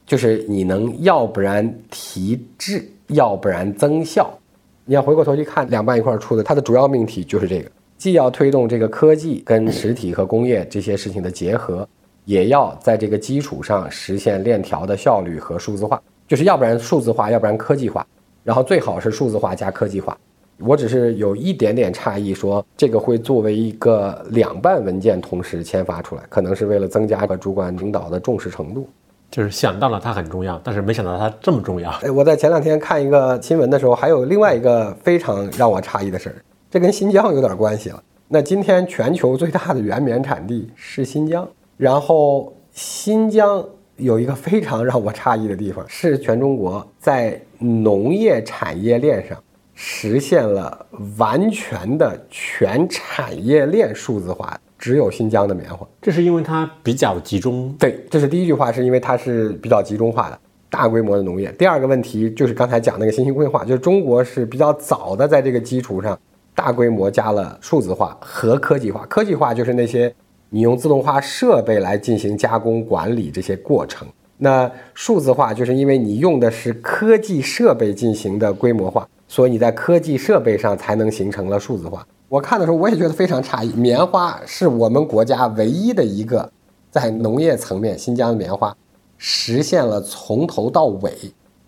[0.05, 4.38] 就是你能要不然提质，要不然增效。
[4.85, 11.89] 你要回过头去看两半一块出的，它的主要命题就是这个，既要推动这个科技跟实体和工业这些事情的结合。
[12.26, 18.07] 也要在这个基础上实现链条的效率和数字化，就是要不然数字化，要不然科技化，
[18.43, 20.16] 然后最好是数字化加科技化。
[20.59, 28.89] 我只是有一点点诧异，说这个会作为一个两办文件同时签发出来，可能是为了增加个主管领导的重视程度。
[29.30, 31.90] 就是想到了它很重要，但是没想到它这么重要。
[32.02, 36.36] 哎，我在前两天看一个新闻的时候，还有另外一个非常让我诧异的事儿，
[36.70, 38.02] 这跟新疆有点关系了。
[38.28, 41.48] 那今天全球最大的原棉产地是新疆。
[41.76, 43.64] 然后新疆
[43.96, 49.36] 有一个非常让我诧异的地方，是全中国在农业产业链上
[49.74, 50.86] 实现了
[51.18, 55.87] 完全的全产业链数字化，只有新疆的棉花。
[56.03, 57.74] 这是因为它比较集中。
[57.78, 61.51] 对，这是第一句话，是因为它是比较集中化的大规模的农业。
[61.53, 66.18] 第二个问题就是刚才讲那个新型规划，就是中国是比较早的在这个基础上
[66.55, 69.07] 大规模加了数字化和科技化。
[69.07, 70.14] 科技化就是那些。
[70.51, 74.07] 你用自动化设备来进行加工管理这些过程，
[74.39, 82.07] 那数字化就是因为你用的是科技设备进行的规模化，所以你在科技设备上才能形成了数字化。
[82.28, 86.50] 我看的时候我也觉得非常诧异，棉花是我们国家唯一的一个
[86.90, 88.76] 在农业层面，新疆的棉花
[89.18, 91.12] 实现了从头到尾，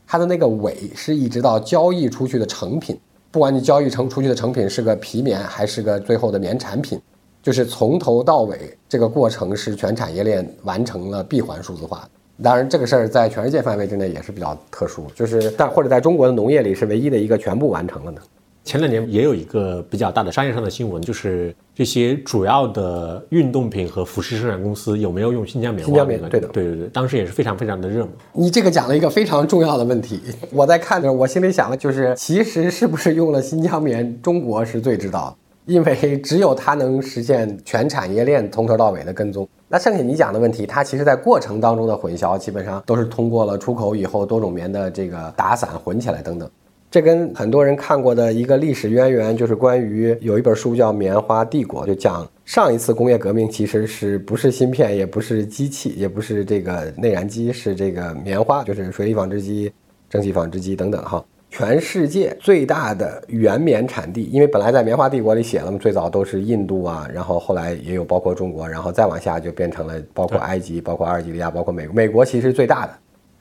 [0.07, 2.99] 它的那个尾是一直到交易出去的成品，
[3.31, 7.01] 不管你交易成出去的成品是个皮棉还是个最后的棉产品。
[7.43, 12.09] 就是从头到尾，这个过程是全产业链完成了闭环数字化。
[12.43, 18.21] 当然，这个事儿在全世界范围之内也是比较特殊，就是但或者在中国的农业里是唯一的一个全部完成了的。
[18.67, 25.87] 前两年也有一个比较大的商业上的新闻，就是这些主要的运动品和服饰生产公司有没有用新疆棉花？
[25.87, 28.09] 新疆棉，对的，对对对，当时也是非常非常的热门。
[28.33, 35.37] 你这个讲了一个非常重要的问题，我在看着，我心里想的就是，其实是不是用了新疆棉，中国是最知道的。
[35.73, 46.51] 因为只有它能实现全产业链从头到尾的跟踪，那剩下你讲的问题，它其实在过程当中的混淆，基本上都是通过了出口以后多种棉的这个打散混起来等等。
[46.97, 59.71] 这跟很多人看过的一个历史渊源，就是关于有一本书叫《棉花帝国》，就讲上一次工业革命其实是不是芯片，也不是机器，也不是这个内燃机，是这个棉花，就是水力纺织机、
[60.09, 61.23] 蒸汽纺织机等等哈。
[61.51, 71.95] 全世界最大的原棉产地，因为本来在棉花帝国里写了嘛，最早都是印度啊，然后后来也有包括中国，然后再往下就变成了包括埃及、包括阿尔及利亚、包括美国。
[71.95, 72.93] 美国其实最大的，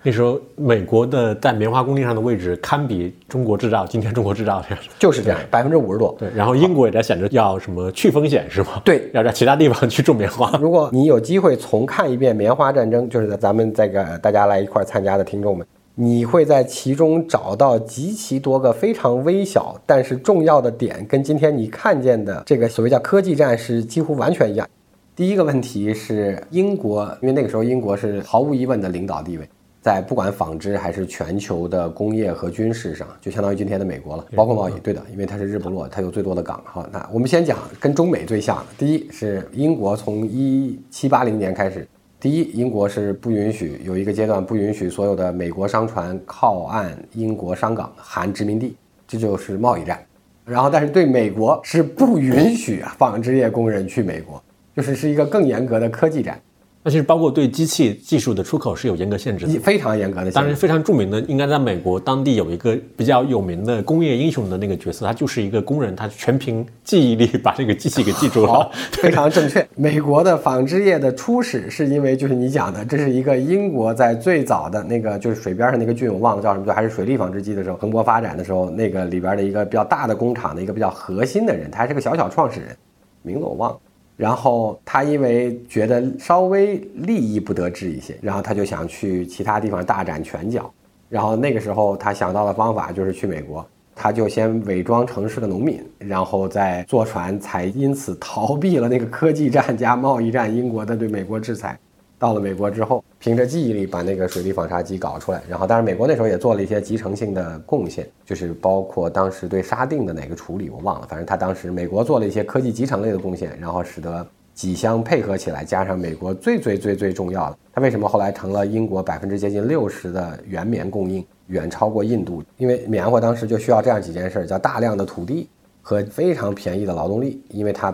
[0.06, 4.84] 那时候美国的在棉花工地上的位置堪比中国制造，今天中国制造这样。
[5.00, 6.16] 就是这样，百分之五十多。
[6.20, 8.80] 对，然后英国也在想着要什么去风险是吗？
[8.86, 10.56] 对， 要在其他地方去种棉花。
[10.62, 24.70] 如果你有机会重看一遍棉花战争，就是咱们这个大家来一块儿参加的听众们，你会在其中找到极其多个非常微小但是重要的点，跟今天你看见的这个所谓叫科技战是几乎完全一样。
[25.16, 29.50] 第一个问题是英国，因为那个时候英国是毫无疑问的领导地位，
[29.86, 34.74] 在不管纺织还是全球的工业和军事上，就相当于今天的美国了，包括贸易。
[34.80, 36.60] 对的，因为它是日不落，它有最多的港。
[36.66, 41.88] 好，那我们先讲跟中美最像的，第一是英国从一七八零年开始，
[42.20, 48.76] 第一英国是不允许有一个阶段不允许所有的美国商船靠岸英国商港含殖民地，
[49.08, 50.04] 这就是贸易战。
[50.44, 54.42] 然后，但是对美国是不允许纺织业工人去美国。
[54.76, 56.42] 就是是一个更严格的科技战，
[56.86, 60.30] 那其实包括对机器技术的出口是有严格限制的，非常严格的。
[60.32, 68.70] 当然，非常著名的应该在美国当地有一个比较有名的工业英雄的那个角色，他就是一个工人，他全凭记忆力把这个机器给记住了。
[68.92, 69.68] 非常正确。
[69.76, 82.78] 美国的纺织业的初始是因为就是你讲的，这是一个英国在最早的那个就是水边上那个郡，我忘了叫什么，就还是水利纺织机的时候蓬勃发展的时候，那个里边的一个比较大的工厂的一个比较核心的人，他还是个小小创始人，
[83.24, 83.78] 名字我忘了。
[84.18, 90.72] 然后他因为觉得稍微利益不得志一些，然后他就想去其他地方大展拳脚。
[91.10, 101.78] 然后那个时候他想到的方法就是去美国，他就先伪装成是的农民，然后再坐船，才因此逃避了那个科技战加贸易战英国的对美国制裁。
[102.18, 114.24] 到了美国之后，凭着记忆力把那个水力纺纱机搞出来，然后当然美国那时候也做了一些集成性的贡献，就是包括当时对沙锭的哪个处理我忘了，反正他当时美国做了一些科技集成类的贡献，然后使得
[114.54, 122.44] 几相配合起来，加上美国最最最最重要的，他为什么后来成了英国百分之接近六十的原棉供应，远超过印度？
[122.58, 125.50] 因为棉花当时就需要这样几件事，叫大量的土地
[125.82, 127.92] 和非常便宜的劳动力，因为它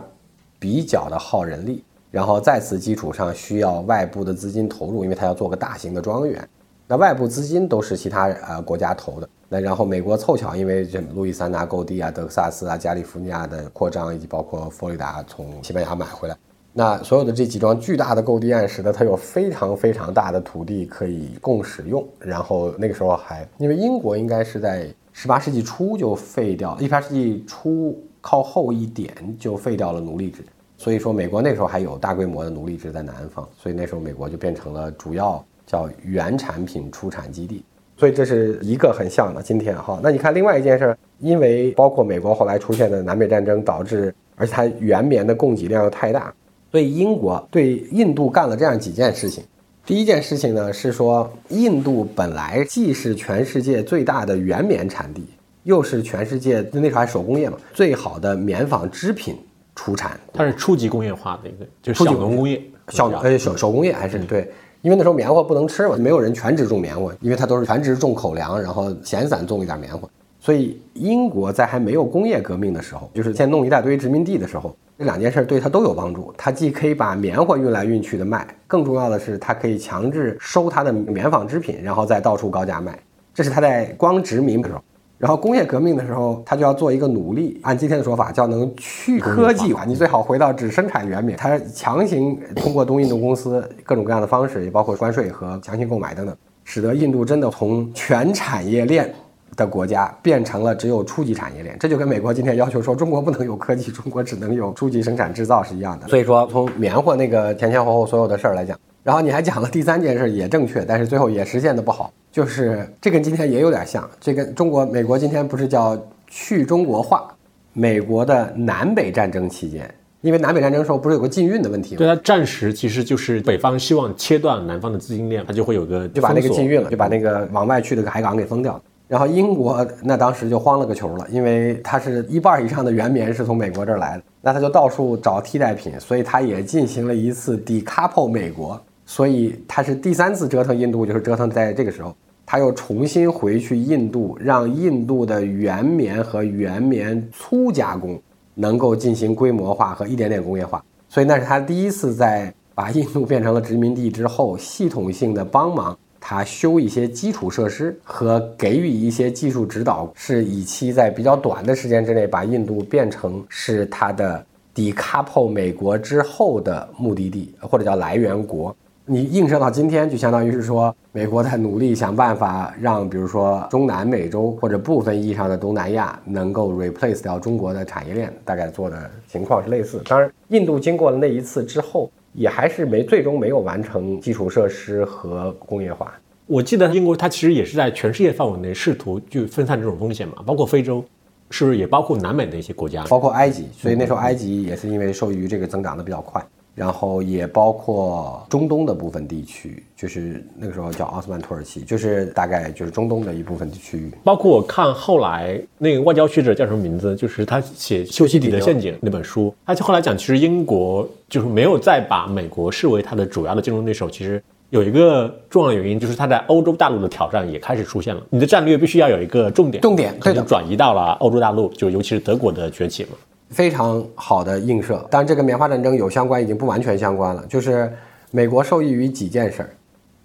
[0.60, 1.82] 比较的耗人力。
[2.12, 6.48] 然后在此基础上需要外部的资金投入，因为他要做个大型的庄园，
[6.86, 9.28] 那外部资金都是其他呃国家投的。
[9.48, 16.36] 那然后美国凑巧因为这路易斯安那购地啊、德克萨斯啊、加利福尼亚的扩张，以及包括佛罗里达从西班牙买回来，
[16.74, 22.06] 那所有的这几桩巨大的购地案，使得它有非常非常大的土地可以供使用。
[22.20, 30.44] 然后那个时候还因为英国应该是在十八世纪初就废掉，一八世纪初靠后一点就废掉了奴隶制。
[30.82, 37.64] 所以说，美国那时候还有大规模的奴隶制在南方，所以那时候美国就变成了主要叫原产品出产基地。
[37.98, 39.44] 所以这是一个很像的。
[39.44, 46.34] 今天哈，那你看另外一件事儿，因为包括美国后来出现的南北战争，导致而且它原棉的供给量又太大，
[46.72, 49.44] 所以英国对印度干了这样几件事情。
[49.86, 55.24] 第一件事情呢是说，印度本来既是全世界最大的原棉产地，
[55.62, 59.38] 又是全世界那时候还手工业嘛最好的棉纺织品。
[59.76, 64.52] 出产，它是初级工业化的一个，就是小农工业，小呃手手工业还是对，
[64.82, 70.08] 因为那时候棉花不能吃嘛，没有人全职种棉花，因为它都是全职种口粮，然后闲散种一点棉花。
[70.40, 76.34] 所以英国在还没有工业革命的时候，就是先弄一大堆殖民地的时候，这两件事对它都有帮助。
[76.36, 82.98] 它既可以把棉花运来运去的卖，更重要的是它可以强制收它的棉纺织品，然后再到处高价卖。
[83.34, 84.84] 这是它在光殖民的时候。
[85.22, 91.38] 然后工业革命的时候，他就要做一个努力，按今天的说法叫能去科技化，你最好回到只生产原棉。
[91.38, 99.14] 他强行通过东印度公司各种各样的方式，也包括关税和强行购买等等，使得印度真的从全产业链
[99.56, 101.78] 的国家变成了只有初级产业链。
[101.80, 106.08] 这就跟美国今天要求说中国不能有科技，中国只能有初级生产制造是一样的。
[106.08, 108.76] 所以说，从棉花那个前前后后所有的事儿来讲。
[109.04, 114.08] 然后你还讲了第三件事也正确，但是最后也实现的不好，就是这跟今天也有点像。
[114.20, 115.98] 这跟中国、美国今天不是叫
[116.28, 117.28] 去中国化？
[117.74, 119.90] 美国的南北战争期间，
[120.20, 122.00] 因为南北战争时候不是有个禁运的问题吗？
[122.00, 128.80] 对，它战时其实就是北方希望切断南方的资金链，它就会有个就把那个禁运了，就把那个往外去的海港给封掉。
[129.08, 138.80] 然后英国那当时就慌了个球了，因为它是一半以上的原棉是从美国这儿来的，那他就到处找替代品，所以他也进行了一次 decouple 美国。
[139.14, 148.18] 所以他是第三次折腾印度，就是折腾在这个时候，他又重新回去印度，让印度的原棉和原棉粗加工
[148.56, 150.82] 能够进行规模化和一点点工业化。
[151.10, 164.42] 所以那是他第一次在把印度变成了殖民地之后，系统性的帮忙他修一些基础设施和给予一些技术指导，是以期在比较短的时间之内把印度变成是他的
[164.74, 168.74] decouple 美国之后的目的地或者叫来源国。
[169.12, 180.02] 你映射到今天，就相当于是说，美国在努力想办法让，比如说中南美洲或者部分意义上的东南亚能够 replace 掉中国的产业链，大概做的情况是类似。
[180.06, 186.14] 当然，印度经过了那一次之后，也还是没最终没有完成基础设施和工业化。
[186.48, 191.04] 我记得英国它其实也是在全世界范围内试图去分散这种风险嘛，包括非洲，
[191.50, 193.68] 是不是也包括南美的一些国家，包括埃及。
[193.78, 196.42] 所以那时候埃及也是因为受益于这个增长的比较快。
[196.74, 204.10] 然后也包括中东的部分地区，就是那个时候叫奥斯曼土耳其，就是大概就是中东的一部分区域。
[204.24, 214.10] 包括我看后来那个外交学者叫什么名字，就是他写《修昔底德陷阱》那本书，他就后来讲，其实英国就是没有再把美国视为他的主要的竞争对手。
[214.10, 218.22] 其实有一个重要的原因，就是他在欧洲大陆的挑战也开始出现了。
[218.30, 223.10] 你的战略必须要有一个重点，重点可能转移到了欧洲大陆，就尤其是德国的崛起嘛。
[223.52, 227.46] 非常好的映射，当然这个棉花战争有相关，已经不完全相关了。
[227.48, 227.92] 就是
[228.32, 229.70] 美国受益于几件事儿，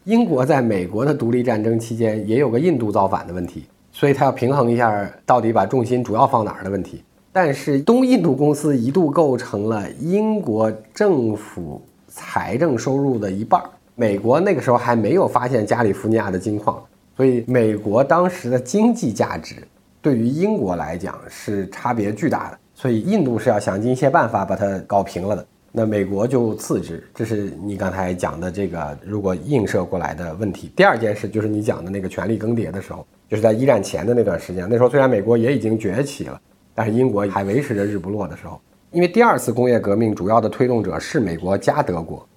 [0.05, 7.03] 英国在美国的独立战争期间也有个印度造反的问题，所以他要平衡一下到底把重心主要放哪儿的问题。
[7.33, 16.83] 但是东印度公司一度构成了英国政府财政收入的一半儿，美国那个时候还没有发现加利福尼亚的金矿，
[17.17, 19.57] 所以美国当时的经济价值
[20.01, 22.59] 对于英国来讲是差别巨大的。
[22.77, 27.03] 所以印度是要想尽一切办法把它搞平了的，那美国就次之。
[27.15, 30.71] 这是你刚才讲的这个如果映射过来的问题。
[30.77, 34.69] 第二件事就是你讲的那个权力更迭的时候，就是在一战前的那段时间。
[34.69, 36.39] 那时候虽然美国也已经崛起了，
[36.75, 38.61] 但是英国还维持着日不落的时候。
[38.91, 42.29] 因为第二次工业革命主要的推动者是美国加德国。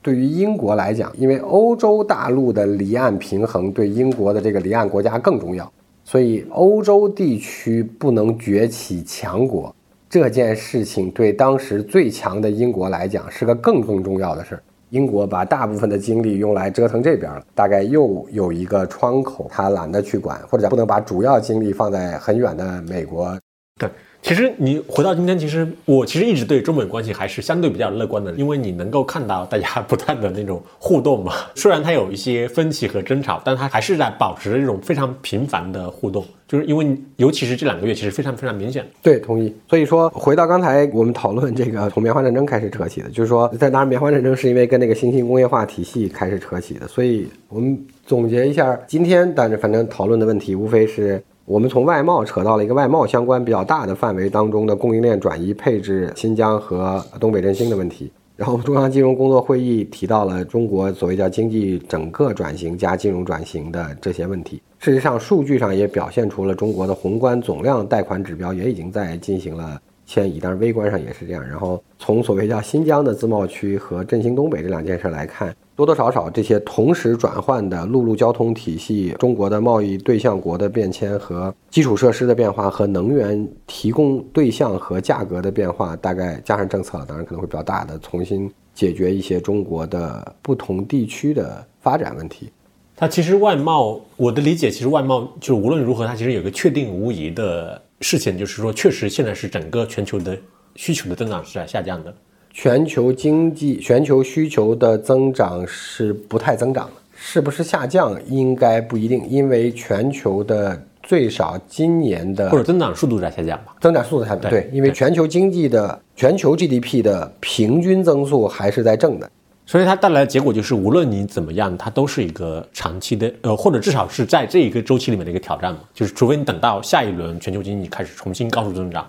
[0.00, 5.70] 对于英国来讲，因为欧洲大陆的离岸平衡对英国的这个离岸国家更重要，
[6.04, 9.74] 所以欧洲地区不能崛起强国。
[10.08, 14.62] 这件事情对当时最强的英国来讲是个更更重要的事儿。
[14.90, 23.38] 英国把大部分的精力用来折腾这边了，大概又有一个窗口，他懒得去管，或者不能把主要精力放在很远的美国。
[23.78, 23.90] 对。
[24.20, 31.32] 其实你回到今天，其实我其实一直对中美关系还是相对比较乐观的，因为你能够看到大家不断的那种互动嘛。
[31.54, 36.26] 虽然它有一些分歧和争吵，但它还是在保持着这种非常频繁的互动。
[36.46, 38.84] 就是因为尤其是这两个月，其实非常非常明显。
[39.02, 39.54] 对，同意。
[39.68, 46.88] 所以说回到刚才我们讨论这个从棉花战争开始扯起的，就是说在当然棉花战争是因为跟那个新兴工业化体系开始扯起的。
[46.88, 51.22] 所以我们总结一下今天，但是反正讨论的问题无非是。
[51.48, 64.60] 我们从外贸扯到了一个外贸相关比较大的范围当中的供应链转移配置新疆和东北振兴的问题，然后中央金融工作会议提到了中国所谓叫经济整个转型加金融转型的这些问题。
[64.78, 71.42] 事实上，数据上也表现出了中国的宏观总量贷款指标也已经在进行了迁移，但是微观上也是这样。
[71.42, 75.56] 然后从所谓叫新疆的自贸区和振兴东北这两件事来看。
[75.78, 92.50] 多多少少，这些同时转换的陆路交通体系、中国的贸易对象国的变迁和基础设施的变化和能源提供对象和价格的变化，大概加上政策，当然可能会比较大的重新解决一些中国的不同地区的发展问题。
[92.96, 100.36] 它其实外贸，我的理解，其实外贸就是无论如何，它其实有个确定无疑的事情，就是说，确实现在是整个全球的
[100.74, 102.12] 需求的增长是在下降的。
[102.52, 108.18] 全球经济、全球需求的增长是不太增长的，是不是下降？
[108.26, 113.76] 应该不一定，因为全球的最少今年的或者增长速度在下降吧？
[113.80, 119.30] 增长速度在对，因为全球经济的全球 GDP 的平均增速还是在正的，
[119.64, 125.80] 所以它带来的结果就是，无论你怎么样，它都是一个长期的，呃，或者至少是在这一个周期里面的一个挑战嘛。
[125.94, 129.08] 就是除非你等到下一轮全球经济开始重新高速增长，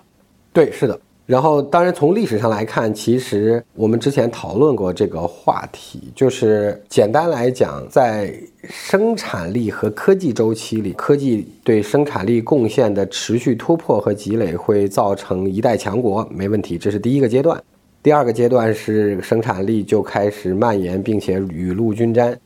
[0.52, 0.98] 对，是的。
[1.30, 17.62] 然后，当然从历史上来看，其实我们之前讨论过这个话题，就是简单来讲，在生产力和科技周期里，科技对生产力贡献的持续突破和积累会造成一代强国，没问题，这是第一个阶段。
[18.02, 22.36] 第二个阶段是生产力就开始蔓延，并且雨露均沾，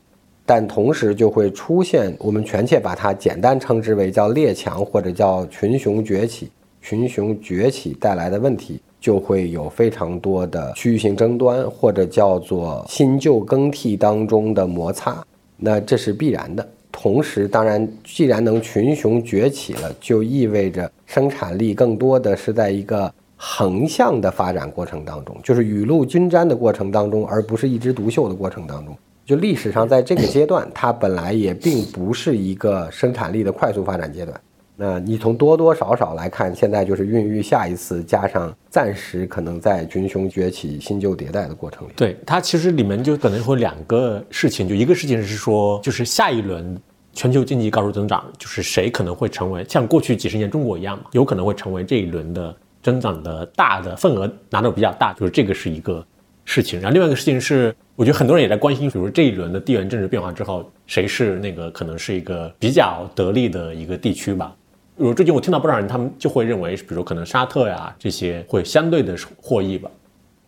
[0.45, 6.51] 但同时就会出现我们全切把它简单称之为叫列强或者叫群雄崛起。
[6.85, 15.25] 群雄崛起带来的问题，就会有非常多的区域性争端，或者叫做新旧更替当中的摩擦。
[15.57, 16.67] 那这是必然的。
[16.91, 28.95] 同时，当然，既然能群雄崛起了，就意味着生产力更多的是在一个横向的发展过程当中，就是雨露均沾的过程当中，而不是一枝独秀的过程当中。
[29.25, 34.39] 就历史上，在这个阶段，它本来也并不是一个生产力的快速发展阶段。
[34.77, 41.91] 那你从多多少少来看，现在就是孕育下一次，加上暂时可能在军凶崛起、新旧迭代的过程里。
[41.95, 46.77] 对它其实里面就可能会两个事情，就一个事情是说，就是下一轮
[47.13, 52.53] 全球经济高速增长，就是谁可能会成为像过去几十年中国一样嘛，有可能会成为这一轮的
[52.83, 56.05] 增长的大的份额拿到比较大，就是这个是一个
[56.43, 56.81] 事情。
[56.81, 64.53] 然后另外一个事情是，我觉得很多人也在关心，比如这一轮的地缘政治变化之后，谁是那个可能是一个比较得力的一个地区吧。
[64.97, 69.91] 如最近我听到不少人，他们就会认为，比如可能沙特呀这些会相对的获益吧。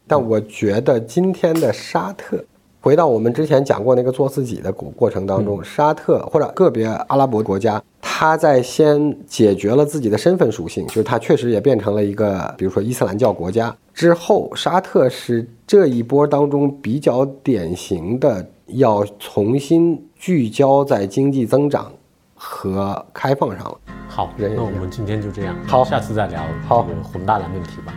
[0.08, 2.42] 但我觉得今天的沙特，
[2.80, 21.92] 回到我们之前讲过那个做自己的过过程当中，沙特或者个别阿拉伯国家，他在先解决了自己的身份属性，就是他确实也变成了一个，比如说伊斯兰教国家之后，沙特是这一波当中比较典型的要重新聚焦在经济增长
[22.38, 23.78] 和开放上了。
[24.08, 27.94] 好，那我们今天就这样，好，下次再聊好宏大的命题吧。